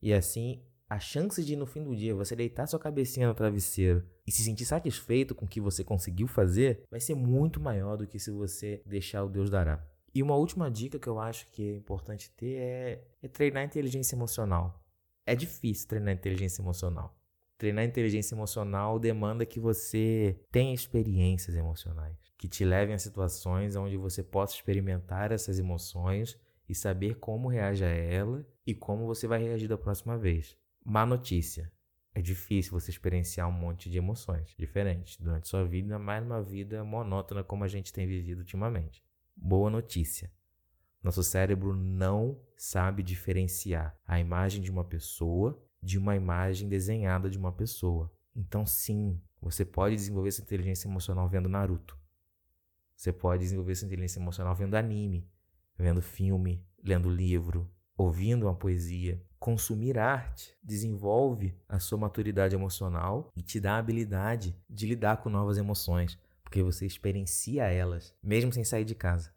E 0.00 0.10
assim, 0.10 0.64
a 0.88 0.98
chance 0.98 1.42
de 1.44 1.56
no 1.56 1.66
fim 1.66 1.82
do 1.82 1.96
dia 1.96 2.14
você 2.14 2.36
deitar 2.36 2.66
sua 2.66 2.78
cabecinha 2.78 3.26
no 3.26 3.34
travesseiro 3.34 4.04
e 4.26 4.30
se 4.30 4.42
sentir 4.42 4.64
satisfeito 4.64 5.34
com 5.34 5.44
o 5.44 5.48
que 5.48 5.60
você 5.60 5.82
conseguiu 5.82 6.26
fazer 6.26 6.82
vai 6.90 7.00
ser 7.00 7.14
muito 7.14 7.60
maior 7.60 7.96
do 7.96 8.06
que 8.06 8.18
se 8.18 8.30
você 8.30 8.82
deixar 8.86 9.24
o 9.24 9.28
Deus 9.28 9.50
dará. 9.50 9.84
E 10.14 10.22
uma 10.22 10.36
última 10.36 10.70
dica 10.70 10.98
que 10.98 11.08
eu 11.08 11.18
acho 11.18 11.50
que 11.50 11.72
é 11.72 11.76
importante 11.76 12.30
ter 12.30 12.56
é, 12.56 13.04
é 13.22 13.28
treinar 13.28 13.64
inteligência 13.64 14.14
emocional. 14.14 14.80
É 15.26 15.34
difícil 15.34 15.88
treinar 15.88 16.14
inteligência 16.14 16.62
emocional. 16.62 17.16
Treinar 17.58 17.84
inteligência 17.84 18.34
emocional 18.34 18.98
demanda 18.98 19.46
que 19.46 19.58
você 19.58 20.38
tenha 20.52 20.74
experiências 20.74 21.56
emocionais, 21.56 22.16
que 22.36 22.46
te 22.46 22.64
levem 22.64 22.94
a 22.94 22.98
situações 22.98 23.74
onde 23.74 23.96
você 23.96 24.22
possa 24.22 24.54
experimentar 24.54 25.32
essas 25.32 25.58
emoções 25.58 26.38
e 26.68 26.74
saber 26.74 27.16
como 27.16 27.48
reage 27.48 27.84
a 27.84 27.88
ela 27.88 28.46
e 28.66 28.74
como 28.74 29.06
você 29.06 29.26
vai 29.26 29.42
reagir 29.42 29.68
da 29.68 29.78
próxima 29.78 30.16
vez. 30.18 30.56
Má 30.84 31.06
notícia. 31.06 31.72
É 32.14 32.20
difícil 32.20 32.72
você 32.72 32.90
experienciar 32.90 33.48
um 33.48 33.52
monte 33.52 33.90
de 33.90 33.98
emoções 33.98 34.54
diferentes 34.56 35.16
durante 35.16 35.48
sua 35.48 35.64
vida, 35.64 35.98
mais 35.98 36.22
numa 36.22 36.42
vida 36.42 36.84
monótona 36.84 37.42
como 37.42 37.64
a 37.64 37.68
gente 37.68 37.92
tem 37.92 38.06
vivido 38.06 38.40
ultimamente. 38.40 39.02
Boa 39.34 39.68
notícia. 39.70 40.30
Nosso 41.02 41.22
cérebro 41.22 41.74
não 41.74 42.38
sabe 42.56 43.02
diferenciar 43.02 43.98
a 44.06 44.20
imagem 44.20 44.62
de 44.62 44.70
uma 44.70 44.84
pessoa 44.84 45.60
de 45.84 45.98
uma 45.98 46.16
imagem 46.16 46.66
desenhada 46.66 47.28
de 47.28 47.36
uma 47.36 47.52
pessoa. 47.52 48.10
Então, 48.34 48.64
sim, 48.64 49.20
você 49.40 49.64
pode 49.64 49.94
desenvolver 49.94 50.30
essa 50.30 50.40
inteligência 50.40 50.88
emocional 50.88 51.28
vendo 51.28 51.48
Naruto. 51.48 51.98
Você 52.96 53.12
pode 53.12 53.42
desenvolver 53.42 53.72
essa 53.72 53.84
inteligência 53.84 54.18
emocional 54.18 54.54
vendo 54.54 54.74
anime, 54.74 55.28
vendo 55.76 56.00
filme, 56.00 56.64
lendo 56.82 57.10
livro, 57.10 57.70
ouvindo 57.96 58.46
uma 58.46 58.54
poesia. 58.54 59.22
Consumir 59.44 59.98
arte 59.98 60.56
desenvolve 60.62 61.54
a 61.68 61.78
sua 61.78 61.98
maturidade 61.98 62.54
emocional 62.54 63.30
e 63.36 63.42
te 63.42 63.60
dá 63.60 63.74
a 63.74 63.78
habilidade 63.78 64.56
de 64.70 64.86
lidar 64.86 65.18
com 65.18 65.28
novas 65.28 65.58
emoções, 65.58 66.18
porque 66.42 66.62
você 66.62 66.86
experiencia 66.86 67.64
elas, 67.64 68.16
mesmo 68.22 68.50
sem 68.54 68.64
sair 68.64 68.86
de 68.86 68.94
casa. 68.94 69.34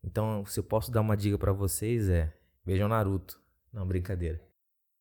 Então, 0.00 0.46
se 0.46 0.60
eu 0.60 0.62
posso 0.62 0.92
dar 0.92 1.00
uma 1.00 1.16
dica 1.16 1.36
para 1.36 1.50
vocês 1.50 2.08
é: 2.08 2.32
vejam 2.64 2.86
Naruto. 2.86 3.42
Não, 3.72 3.84
brincadeira. 3.84 4.40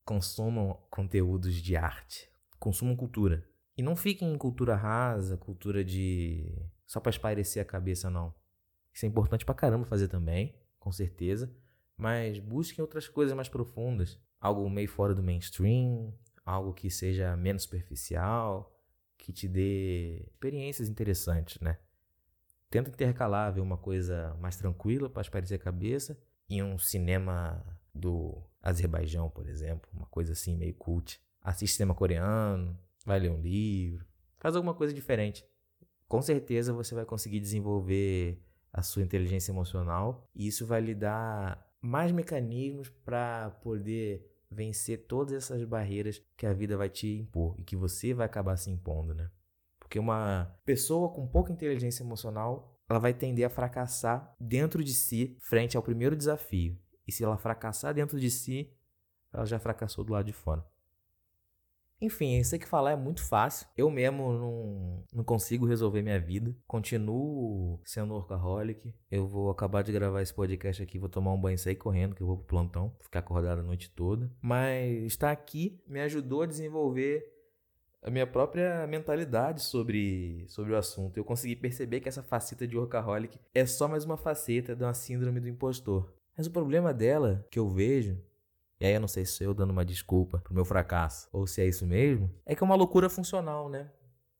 Consumam 0.04 0.80
conteúdos 0.89 1.54
de 1.54 1.76
arte, 1.76 2.32
consumam 2.58 2.95
cultura. 2.95 3.48
E 3.78 3.84
não 3.84 3.95
fiquem 3.95 4.34
em 4.34 4.39
cultura 4.39 4.76
rasa, 4.76 5.38
cultura 5.38 5.86
de 5.86 6.52
só 6.88 7.00
para 7.00 7.12
espairecer 7.12 7.62
a 7.62 7.65
cabeça 7.65 8.10
não. 8.10 8.34
Isso 8.91 9.06
é 9.06 9.08
importante 9.08 9.45
pra 9.45 9.54
caramba 9.54 9.86
fazer 9.86 10.08
também, 10.08 10.56
com 10.80 10.91
certeza, 10.91 11.56
mas 11.99 12.39
busquem 12.39 12.81
outras 12.81 13.07
coisas 13.07 13.35
mais 13.35 13.49
profundas, 13.49 14.17
algo 14.41 14.67
meio 14.69 14.88
fora 14.88 15.13
do 15.13 15.21
mainstream, 15.21 16.12
algo 16.45 16.73
que 16.73 16.89
seja 16.89 17.35
menos 17.35 17.63
superficial, 17.63 18.75
que 19.17 19.31
te 19.31 19.47
dê 19.47 20.25
experiências 20.31 20.89
interessantes, 20.89 21.59
né? 21.59 21.77
tenta 22.69 22.89
intercalar, 22.89 23.51
ver 23.53 23.62
uma 23.62 23.77
coisa 23.77 24.35
mais 24.39 24.55
tranquila 24.55 25.09
para 25.09 25.21
espairecer 25.21 25.59
a 25.59 25.63
cabeça 25.63 26.17
em 26.49 26.63
um 26.63 26.77
cinema 26.77 27.63
do 27.93 28.41
Azerbaijão, 28.62 29.29
por 29.29 29.47
exemplo, 29.47 29.89
uma 29.93 30.05
coisa 30.05 30.33
assim 30.33 30.55
meio 30.55 30.73
cult. 30.75 31.19
Assiste 31.41 31.75
cinema 31.75 31.95
coreano, 31.95 32.77
vai 33.05 33.19
ler 33.19 33.31
um 33.31 33.41
livro, 33.41 34.05
faz 34.38 34.55
alguma 34.55 34.73
coisa 34.73 34.93
diferente. 34.93 35.45
Com 36.07 36.21
certeza 36.21 36.73
você 36.73 36.93
vai 36.93 37.05
conseguir 37.05 37.39
desenvolver 37.39 38.41
a 38.71 38.83
sua 38.83 39.01
inteligência 39.01 39.51
emocional 39.51 40.27
e 40.35 40.47
isso 40.47 40.65
vai 40.65 40.81
lhe 40.81 40.93
dar 40.93 41.67
mais 41.82 42.12
mecanismos 42.12 42.89
para 43.04 43.52
poder 43.62 44.26
vencer 44.52 45.06
todas 45.06 45.34
essas 45.34 45.63
barreiras 45.63 46.22
que 46.36 46.46
a 46.46 46.54
vida 46.54 46.76
vai 46.76 46.89
te 46.89 47.08
impor 47.08 47.56
e 47.58 47.63
que 47.63 47.76
você 47.76 48.13
vai 48.13 48.26
acabar 48.26 48.58
se 48.58 48.70
impondo, 48.70 49.13
né? 49.13 49.30
Porque 49.80 50.00
uma 50.00 50.56
pessoa 50.65 51.10
com 51.10 51.28
pouca 51.28 51.52
inteligência 51.52 52.04
emocional, 52.04 52.80
ela 52.89 53.00
vai 53.00 53.13
tender 53.13 53.46
a 53.46 53.50
fracassar 53.50 54.36
dentro 54.39 54.84
de 54.84 54.94
si 54.94 55.38
frente 55.42 55.78
ao 55.78 55.84
primeiro 55.84 56.15
desafio. 56.15 56.78
E 57.08 57.12
se 57.12 57.24
ela 57.24 57.38
fracassar 57.38 57.94
dentro 57.94 58.20
de 58.20 58.30
si, 58.30 58.72
ela 59.34 59.46
já 59.46 59.60
fracassou 59.60 60.04
do 60.04 60.13
lado 60.13 60.26
de 60.26 60.34
fora. 60.34 60.65
Enfim, 62.01 62.38
eu 62.38 62.43
sei 62.45 62.57
que 62.57 62.67
falar 62.67 62.91
é 62.91 62.95
muito 62.95 63.23
fácil. 63.23 63.67
Eu 63.77 63.89
mesmo 63.91 64.31
não, 64.31 65.03
não 65.13 65.23
consigo 65.23 65.65
resolver 65.65 66.01
minha 66.01 66.19
vida. 66.19 66.55
Continuo 66.65 67.79
sendo 67.83 68.13
workaholic. 68.13 68.93
Eu 69.12 69.27
vou 69.27 69.49
acabar 69.49 69.83
de 69.83 69.91
gravar 69.91 70.21
esse 70.21 70.33
podcast 70.33 70.81
aqui, 70.81 70.97
vou 70.97 71.09
tomar 71.09 71.33
um 71.33 71.41
banho 71.41 71.55
e 71.55 71.57
sair 71.57 71.75
correndo, 71.75 72.15
que 72.15 72.21
eu 72.21 72.27
vou 72.27 72.38
pro 72.38 72.47
plantão, 72.47 72.95
ficar 73.01 73.19
acordado 73.19 73.59
a 73.59 73.63
noite 73.63 73.89
toda. 73.91 74.31
Mas 74.41 75.03
estar 75.03 75.31
aqui 75.31 75.81
me 75.85 75.99
ajudou 75.99 76.43
a 76.43 76.45
desenvolver 76.45 77.39
a 78.01 78.09
minha 78.09 78.25
própria 78.25 78.88
mentalidade 78.88 79.62
sobre, 79.62 80.45
sobre 80.47 80.71
o 80.71 80.77
assunto. 80.77 81.17
Eu 81.17 81.25
consegui 81.25 81.55
perceber 81.55 81.99
que 81.99 82.07
essa 82.07 82.23
faceta 82.23 82.65
de 82.65 82.77
workaholic 82.77 83.38
é 83.53 83.65
só 83.65 83.88
mais 83.88 84.05
uma 84.05 84.15
faceta 84.15 84.75
de 84.75 84.83
uma 84.83 84.93
síndrome 84.93 85.39
do 85.39 85.49
impostor. 85.49 86.13
Mas 86.38 86.47
o 86.47 86.51
problema 86.51 86.93
dela, 86.93 87.45
que 87.51 87.59
eu 87.59 87.67
vejo, 87.67 88.17
e 88.80 88.86
aí 88.86 88.94
eu 88.94 89.00
não 89.00 89.08
sei 89.08 89.26
se 89.26 89.44
eu 89.44 89.54
dando 89.54 89.72
uma 89.72 89.86
desculpa 89.86 90.39
pro 90.39 90.54
meu 90.54 90.65
fracasso, 90.65 91.28
ou 91.32 91.46
se 91.46 91.62
é 91.62 91.68
isso 91.68 91.86
mesmo, 91.86 92.34
é 92.46 92.56
que 92.56 92.63
é 92.63 92.65
uma 92.65 92.76
loucura 92.76 93.10
funcional, 93.10 93.70
né? 93.70 93.89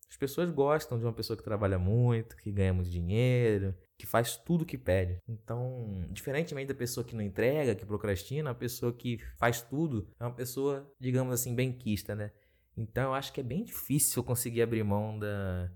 As 0.08 0.16
pessoas 0.16 0.50
gostam 0.50 0.98
de 0.98 1.04
uma 1.04 1.12
pessoa 1.12 1.36
que 1.36 1.42
trabalha 1.42 1.78
muito, 1.78 2.36
que 2.36 2.50
ganha 2.50 2.72
muito 2.74 2.90
dinheiro, 2.90 3.74
que 3.96 4.06
faz 4.06 4.36
tudo 4.36 4.66
que 4.66 4.76
pede. 4.76 5.18
Então, 5.28 6.04
diferentemente 6.10 6.68
da 6.68 6.74
pessoa 6.74 7.04
que 7.04 7.14
não 7.14 7.22
entrega, 7.22 7.74
que 7.74 7.86
procrastina, 7.86 8.50
a 8.50 8.54
pessoa 8.54 8.92
que 8.92 9.20
faz 9.36 9.62
tudo 9.62 10.08
é 10.18 10.24
uma 10.24 10.34
pessoa, 10.34 10.90
digamos 10.98 11.32
assim, 11.32 11.54
benquista, 11.54 12.16
né? 12.16 12.32
Então 12.76 13.04
eu 13.04 13.14
acho 13.14 13.32
que 13.32 13.40
é 13.40 13.44
bem 13.44 13.62
difícil 13.62 14.24
conseguir 14.24 14.62
abrir 14.62 14.82
mão 14.82 15.18
da, 15.18 15.70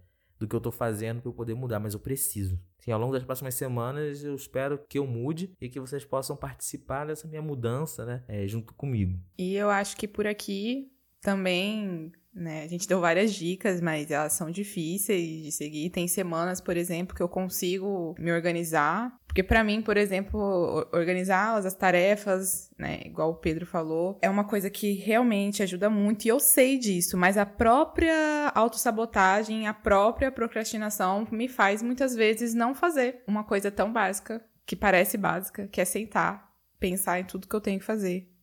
do 0.44 0.48
que 0.48 0.54
eu 0.54 0.60
tô 0.60 0.70
fazendo 0.70 1.20
para 1.20 1.30
eu 1.30 1.34
poder 1.34 1.54
mudar, 1.54 1.80
mas 1.80 1.94
eu 1.94 2.00
preciso. 2.00 2.60
Sim, 2.78 2.92
ao 2.92 3.00
longo 3.00 3.12
das 3.12 3.24
próximas 3.24 3.54
semanas 3.54 4.22
eu 4.22 4.34
espero 4.34 4.78
que 4.88 4.98
eu 4.98 5.06
mude 5.06 5.54
e 5.60 5.68
que 5.68 5.80
vocês 5.80 6.04
possam 6.04 6.36
participar 6.36 7.06
dessa 7.06 7.26
minha 7.26 7.40
mudança, 7.40 8.04
né, 8.04 8.22
é, 8.28 8.46
junto 8.46 8.74
comigo. 8.74 9.18
E 9.38 9.54
eu 9.54 9.70
acho 9.70 9.96
que 9.96 10.06
por 10.06 10.26
aqui 10.26 10.92
também 11.20 12.12
né? 12.34 12.62
A 12.64 12.68
gente 12.68 12.88
deu 12.88 13.00
várias 13.00 13.32
dicas, 13.32 13.80
mas 13.80 14.10
elas 14.10 14.32
são 14.32 14.50
difíceis 14.50 15.42
de 15.42 15.52
seguir. 15.52 15.90
Tem 15.90 16.08
semanas, 16.08 16.60
por 16.60 16.76
exemplo, 16.76 17.14
que 17.14 17.22
eu 17.22 17.28
consigo 17.28 18.14
me 18.18 18.32
organizar. 18.32 19.16
Porque 19.26 19.42
para 19.42 19.64
mim, 19.64 19.82
por 19.82 19.96
exemplo, 19.96 20.86
organizar 20.92 21.56
as 21.56 21.74
tarefas, 21.74 22.70
né, 22.78 23.00
igual 23.04 23.30
o 23.30 23.36
Pedro 23.36 23.66
falou, 23.66 24.18
é 24.22 24.30
uma 24.30 24.44
coisa 24.44 24.70
que 24.70 24.92
realmente 24.92 25.62
ajuda 25.62 25.90
muito 25.90 26.24
e 26.24 26.28
eu 26.28 26.38
sei 26.38 26.78
disso, 26.78 27.16
mas 27.16 27.36
a 27.36 27.44
própria 27.44 28.52
autossabotagem, 28.54 29.66
a 29.66 29.74
própria 29.74 30.30
procrastinação 30.30 31.26
me 31.32 31.48
faz 31.48 31.82
muitas 31.82 32.14
vezes 32.14 32.54
não 32.54 32.74
fazer 32.74 33.22
uma 33.26 33.42
coisa 33.42 33.72
tão 33.72 33.92
básica, 33.92 34.44
que 34.64 34.76
parece 34.76 35.18
básica, 35.18 35.66
que 35.66 35.80
é 35.80 35.84
sentar, 35.84 36.48
pensar 36.78 37.18
em 37.18 37.24
tudo 37.24 37.48
que 37.48 37.56
eu 37.56 37.60
tenho 37.60 37.80
que 37.80 37.84
fazer 37.84 38.33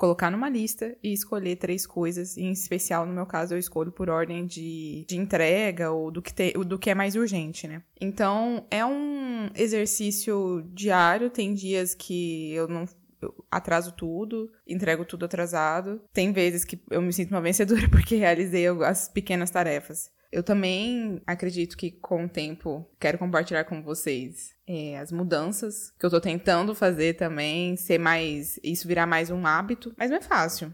colocar 0.00 0.30
numa 0.30 0.48
lista 0.48 0.96
e 1.02 1.12
escolher 1.12 1.56
três 1.56 1.86
coisas. 1.86 2.38
Em 2.38 2.50
especial, 2.50 3.04
no 3.04 3.12
meu 3.12 3.26
caso, 3.26 3.52
eu 3.52 3.58
escolho 3.58 3.92
por 3.92 4.08
ordem 4.08 4.46
de, 4.46 5.04
de 5.06 5.18
entrega 5.18 5.90
ou 5.90 6.10
do 6.10 6.22
que, 6.22 6.32
te, 6.32 6.54
do 6.54 6.78
que 6.78 6.88
é 6.88 6.94
mais 6.94 7.16
urgente, 7.16 7.68
né? 7.68 7.82
Então, 8.00 8.66
é 8.70 8.82
um 8.82 9.50
exercício 9.54 10.66
diário. 10.72 11.28
Tem 11.28 11.52
dias 11.52 11.94
que 11.94 12.50
eu 12.54 12.66
não 12.66 12.86
eu 13.20 13.44
atraso 13.50 13.92
tudo, 13.92 14.50
entrego 14.66 15.04
tudo 15.04 15.26
atrasado. 15.26 16.00
Tem 16.10 16.32
vezes 16.32 16.64
que 16.64 16.80
eu 16.90 17.02
me 17.02 17.12
sinto 17.12 17.32
uma 17.32 17.40
vencedora 17.42 17.86
porque 17.90 18.16
realizei 18.16 18.66
as 18.68 19.06
pequenas 19.06 19.50
tarefas. 19.50 20.10
Eu 20.32 20.42
também 20.42 21.20
acredito 21.26 21.76
que 21.76 21.90
com 21.90 22.24
o 22.24 22.28
tempo 22.28 22.88
quero 23.00 23.18
compartilhar 23.18 23.64
com 23.64 23.82
vocês 23.82 24.54
é, 24.66 24.96
as 24.98 25.10
mudanças 25.10 25.92
que 25.98 26.06
eu 26.06 26.10
tô 26.10 26.20
tentando 26.20 26.74
fazer 26.74 27.14
também, 27.14 27.76
ser 27.76 27.98
mais. 27.98 28.58
isso 28.62 28.86
virar 28.86 29.06
mais 29.06 29.30
um 29.30 29.44
hábito, 29.44 29.92
mas 29.96 30.10
não 30.10 30.18
é 30.18 30.22
fácil. 30.22 30.72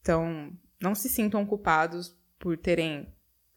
Então, 0.00 0.52
não 0.80 0.94
se 0.94 1.08
sintam 1.08 1.46
culpados 1.46 2.16
por 2.38 2.56
terem 2.56 3.06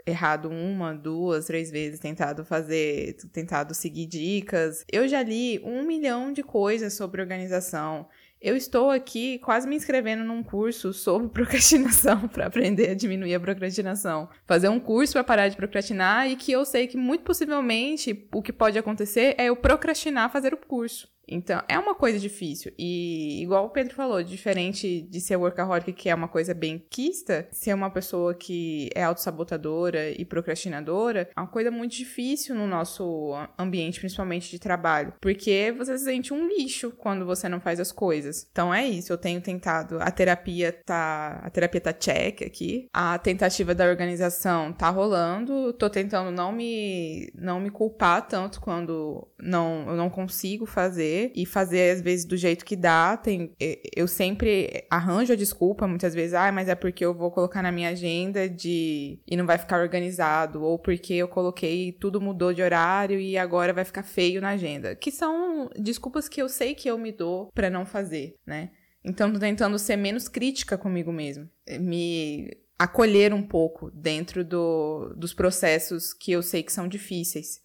errado 0.06 0.50
uma, 0.50 0.94
duas, 0.94 1.46
três 1.46 1.72
vezes, 1.72 2.00
tentado 2.00 2.44
fazer, 2.44 3.16
tentado 3.32 3.74
seguir 3.74 4.06
dicas. 4.06 4.84
Eu 4.92 5.08
já 5.08 5.24
li 5.24 5.60
um 5.64 5.84
milhão 5.84 6.32
de 6.32 6.44
coisas 6.44 6.94
sobre 6.94 7.22
organização. 7.22 8.08
Eu 8.42 8.58
estou 8.58 8.90
aqui 8.90 9.38
quase 9.38 9.68
me 9.68 9.76
inscrevendo 9.76 10.24
num 10.24 10.42
curso 10.42 10.92
sobre 10.94 11.30
procrastinação 11.30 12.26
para 12.30 12.48
aprender 12.48 12.90
a 12.90 12.96
diminuir 12.96 13.36
a 13.36 13.40
procrastinação. 13.40 14.28
Fazer 14.48 14.68
um 14.68 14.80
curso 14.80 15.14
para 15.14 15.24
parar 15.24 15.48
de 15.48 15.56
procrastinar 15.56 16.28
e 16.28 16.36
que 16.36 16.52
eu 16.52 16.66
sei 16.66 16.88
que 16.88 16.98
muito 16.98 17.24
possivelmente 17.24 18.28
o 18.34 18.42
que 18.42 18.52
pode 18.52 18.80
acontecer 18.80 19.36
é 19.38 19.46
eu 19.46 19.56
procrastinar 19.56 20.32
fazer 20.32 20.56
o 20.56 20.58
curso. 20.58 21.08
Então, 21.32 21.62
é 21.68 21.80
uma 21.80 21.96
coisa 21.96 22.20
difícil. 22.20 22.74
E, 22.78 23.42
igual 23.42 23.66
o 23.66 23.70
Pedro 23.70 23.96
falou, 23.96 24.22
diferente 24.22 25.02
de 25.02 25.22
ser 25.22 25.38
workaholic, 25.38 25.94
que 25.94 26.10
é 26.10 26.16
uma 26.16 26.28
coisa 26.28 26.54
bem 26.54 26.86
quista, 26.90 27.48
ser 27.52 27.74
uma 27.74 27.90
pessoa 27.90 28.34
que 28.34 28.90
é 28.94 29.04
autossabotadora 29.04 30.10
e 30.12 30.26
procrastinadora, 30.26 31.30
é 31.36 31.40
uma 31.40 31.48
coisa 31.48 31.72
muito 31.72 31.96
difícil 31.96 32.54
no 32.56 32.68
nosso 32.68 33.34
ambiente, 33.58 34.00
principalmente 34.00 34.52
de 34.52 34.60
trabalho. 34.60 35.14
Porque 35.22 35.74
você 35.78 35.98
se 35.98 36.06
sente 36.06 36.34
um 36.34 36.48
lixo 36.48 36.92
quando 36.92 37.26
você 37.26 37.48
não 37.48 37.62
faz 37.62 37.80
as 37.80 37.92
coisas. 37.92 38.48
Então, 38.52 38.74
é 38.74 38.86
isso. 38.86 39.14
Eu 39.14 39.18
tenho 39.18 39.42
tentado. 39.42 39.98
A 40.02 40.12
terapia 40.12 40.72
tá. 40.72 41.40
A 41.44 41.50
terapia 41.50 41.82
tá 41.82 41.94
check 41.94 42.42
aqui. 42.42 42.88
A 42.94 43.18
tentativa 43.18 43.74
da 43.74 43.86
organização 43.86 44.74
tá 44.74 44.90
rolando. 44.90 45.72
Tô 45.74 45.90
tentando 45.90 46.32
não 46.32 46.52
me, 46.52 47.32
não 47.36 47.60
me 47.60 47.70
culpar 47.70 48.28
tanto 48.28 48.60
quando 48.60 49.28
não, 49.40 49.86
eu 49.88 49.96
não 49.96 50.10
consigo 50.10 50.66
fazer 50.66 51.21
e 51.36 51.46
fazer 51.46 51.92
às 51.92 52.02
vezes 52.02 52.26
do 52.26 52.38
jeito 52.38 52.64
que 52.64 52.76
dá. 52.76 53.18
Tem, 53.18 53.54
eu 53.96 54.08
sempre 54.08 54.86
arranjo 54.90 55.34
a 55.34 55.36
desculpa, 55.36 55.88
muitas 55.88 56.16
vezes, 56.16 56.34
ah, 56.34 56.52
mas 56.52 56.70
é 56.70 56.76
porque 56.76 57.04
eu 57.04 57.14
vou 57.14 57.30
colocar 57.30 57.62
na 57.62 57.72
minha 57.72 57.90
agenda 57.90 58.48
de 58.48 59.20
e 59.28 59.36
não 59.36 59.46
vai 59.46 59.58
ficar 59.58 59.82
organizado, 59.82 60.64
ou 60.64 60.80
porque 60.80 61.14
eu 61.14 61.28
coloquei 61.28 61.92
tudo 61.92 62.22
mudou 62.22 62.54
de 62.54 62.62
horário 62.62 63.20
e 63.20 63.38
agora 63.38 63.74
vai 63.74 63.84
ficar 63.84 64.04
feio 64.04 64.42
na 64.42 64.50
agenda. 64.50 64.96
Que 64.96 65.12
são 65.12 65.70
desculpas 65.78 66.30
que 66.30 66.42
eu 66.42 66.48
sei 66.48 66.74
que 66.74 66.90
eu 66.90 66.98
me 66.98 67.12
dou 67.12 67.52
para 67.54 67.70
não 67.70 67.86
fazer, 67.86 68.36
né? 68.46 68.72
Então 69.04 69.32
tô 69.32 69.40
tentando 69.40 69.78
ser 69.80 69.96
menos 69.96 70.28
crítica 70.28 70.78
comigo 70.78 71.12
mesmo. 71.12 71.50
Me 71.80 72.50
acolher 72.78 73.34
um 73.34 73.44
pouco 73.44 73.92
dentro 73.92 74.44
do, 74.44 75.14
dos 75.16 75.34
processos 75.34 76.14
que 76.14 76.32
eu 76.32 76.42
sei 76.42 76.64
que 76.64 76.74
são 76.74 76.88
difíceis. 76.88 77.62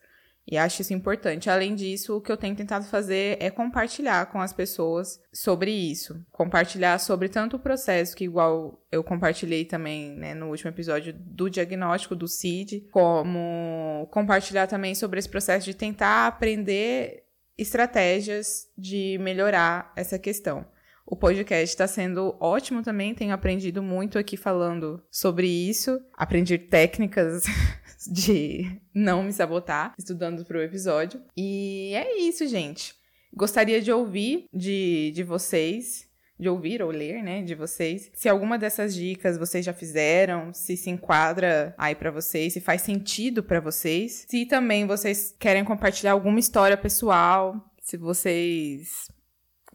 E 0.48 0.56
acho 0.56 0.82
isso 0.82 0.94
importante. 0.94 1.50
Além 1.50 1.74
disso, 1.74 2.16
o 2.16 2.20
que 2.20 2.30
eu 2.30 2.36
tenho 2.36 2.54
tentado 2.54 2.86
fazer 2.86 3.36
é 3.40 3.50
compartilhar 3.50 4.26
com 4.26 4.40
as 4.40 4.52
pessoas 4.52 5.20
sobre 5.32 5.72
isso. 5.72 6.24
Compartilhar 6.30 6.98
sobre 6.98 7.28
tanto 7.28 7.56
o 7.56 7.60
processo, 7.60 8.14
que 8.14 8.24
igual 8.24 8.80
eu 8.92 9.02
compartilhei 9.02 9.64
também 9.64 10.14
né, 10.14 10.34
no 10.34 10.48
último 10.48 10.70
episódio 10.70 11.12
do 11.12 11.50
diagnóstico 11.50 12.14
do 12.14 12.28
CID, 12.28 12.88
como 12.92 14.06
compartilhar 14.12 14.68
também 14.68 14.94
sobre 14.94 15.18
esse 15.18 15.28
processo 15.28 15.66
de 15.66 15.74
tentar 15.74 16.28
aprender 16.28 17.24
estratégias 17.58 18.68
de 18.78 19.18
melhorar 19.20 19.92
essa 19.96 20.18
questão. 20.18 20.64
O 21.08 21.16
podcast 21.16 21.72
está 21.72 21.86
sendo 21.86 22.36
ótimo 22.40 22.82
também, 22.82 23.14
tenho 23.14 23.32
aprendido 23.32 23.80
muito 23.80 24.18
aqui 24.18 24.36
falando 24.36 25.00
sobre 25.08 25.46
isso, 25.46 26.00
aprendi 26.12 26.58
técnicas 26.58 27.44
de 28.06 28.80
não 28.94 29.22
me 29.22 29.32
sabotar 29.32 29.94
estudando 29.98 30.44
para 30.44 30.58
o 30.58 30.62
episódio. 30.62 31.22
E 31.36 31.92
é 31.94 32.18
isso, 32.18 32.46
gente. 32.46 32.94
Gostaria 33.34 33.82
de 33.82 33.92
ouvir 33.92 34.48
de, 34.52 35.12
de 35.14 35.22
vocês, 35.22 36.08
de 36.38 36.48
ouvir 36.48 36.82
ou 36.82 36.90
ler, 36.90 37.22
né, 37.22 37.42
de 37.42 37.54
vocês, 37.54 38.10
se 38.14 38.28
alguma 38.28 38.58
dessas 38.58 38.94
dicas 38.94 39.38
vocês 39.38 39.64
já 39.64 39.72
fizeram, 39.72 40.52
se 40.52 40.76
se 40.76 40.90
enquadra 40.90 41.74
aí 41.78 41.94
para 41.94 42.10
vocês, 42.10 42.52
se 42.52 42.60
faz 42.60 42.82
sentido 42.82 43.42
para 43.42 43.60
vocês, 43.60 44.24
se 44.28 44.46
também 44.46 44.86
vocês 44.86 45.34
querem 45.38 45.64
compartilhar 45.64 46.12
alguma 46.12 46.38
história 46.38 46.76
pessoal, 46.76 47.72
se 47.80 47.96
vocês 47.96 49.08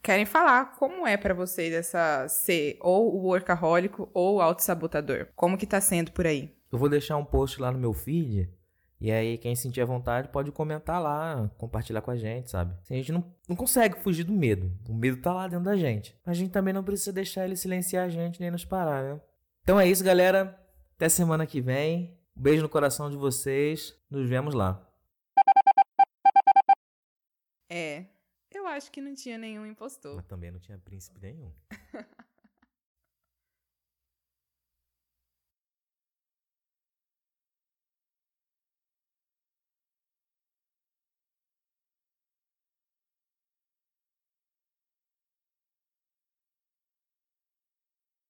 querem 0.02 0.26
falar 0.26 0.74
como 0.78 1.06
é 1.06 1.18
para 1.18 1.34
vocês 1.34 1.74
essa 1.74 2.28
ser 2.28 2.78
ou 2.82 3.16
o 3.16 3.28
workahólico 3.28 4.10
ou 4.14 4.38
o 4.38 4.42
autossabotador. 4.42 5.28
Como 5.36 5.58
que 5.58 5.68
tá 5.68 5.80
sendo 5.80 6.12
por 6.12 6.26
aí? 6.26 6.52
Eu 6.72 6.80
vou 6.80 6.88
deixar 6.88 7.18
um 7.18 7.26
post 7.26 7.60
lá 7.62 7.72
no 7.72 7.78
meu 7.78 7.94
feed. 7.94 8.50
E 9.00 9.12
aí, 9.12 9.38
quem 9.38 9.56
sentir 9.56 9.82
a 9.82 9.86
vontade 9.86 10.30
pode 10.30 10.52
comentar 10.52 11.02
lá, 11.02 11.50
compartilhar 11.58 12.02
com 12.02 12.12
a 12.12 12.16
gente, 12.16 12.52
sabe? 12.52 12.76
Assim, 12.82 12.94
a 12.94 12.98
gente 12.98 13.12
não, 13.12 13.34
não 13.50 13.56
consegue 13.56 14.00
fugir 14.00 14.24
do 14.24 14.32
medo. 14.32 14.72
O 14.88 14.94
medo 14.94 15.20
tá 15.20 15.34
lá 15.34 15.48
dentro 15.48 15.66
da 15.66 15.76
gente. 15.76 16.16
Mas 16.24 16.38
a 16.38 16.40
gente 16.40 16.52
também 16.52 16.72
não 16.72 16.84
precisa 16.84 17.12
deixar 17.12 17.44
ele 17.46 17.56
silenciar 17.56 18.06
a 18.06 18.10
gente 18.10 18.40
nem 18.40 18.52
nos 18.52 18.64
parar, 18.64 19.04
né? 19.04 19.20
Então 19.64 19.80
é 19.80 19.88
isso, 19.88 20.04
galera. 20.04 20.58
Até 20.96 21.10
semana 21.10 21.48
que 21.48 21.60
vem. 21.60 22.16
Um 22.38 22.42
beijo 22.42 22.62
no 22.62 22.70
coração 22.70 23.10
de 23.10 23.18
vocês. 23.18 24.00
Nos 24.10 24.30
vemos 24.30 24.54
lá. 24.54 24.88
É, 27.68 28.06
eu 28.52 28.68
acho 28.68 28.92
que 28.92 29.02
não 29.02 29.16
tinha 29.16 29.38
nenhum 29.38 29.66
impostor. 29.66 30.16
Mas 30.16 30.26
também 30.26 30.52
não 30.52 30.60
tinha 30.60 30.78
príncipe 30.78 31.20
nenhum. 31.20 31.52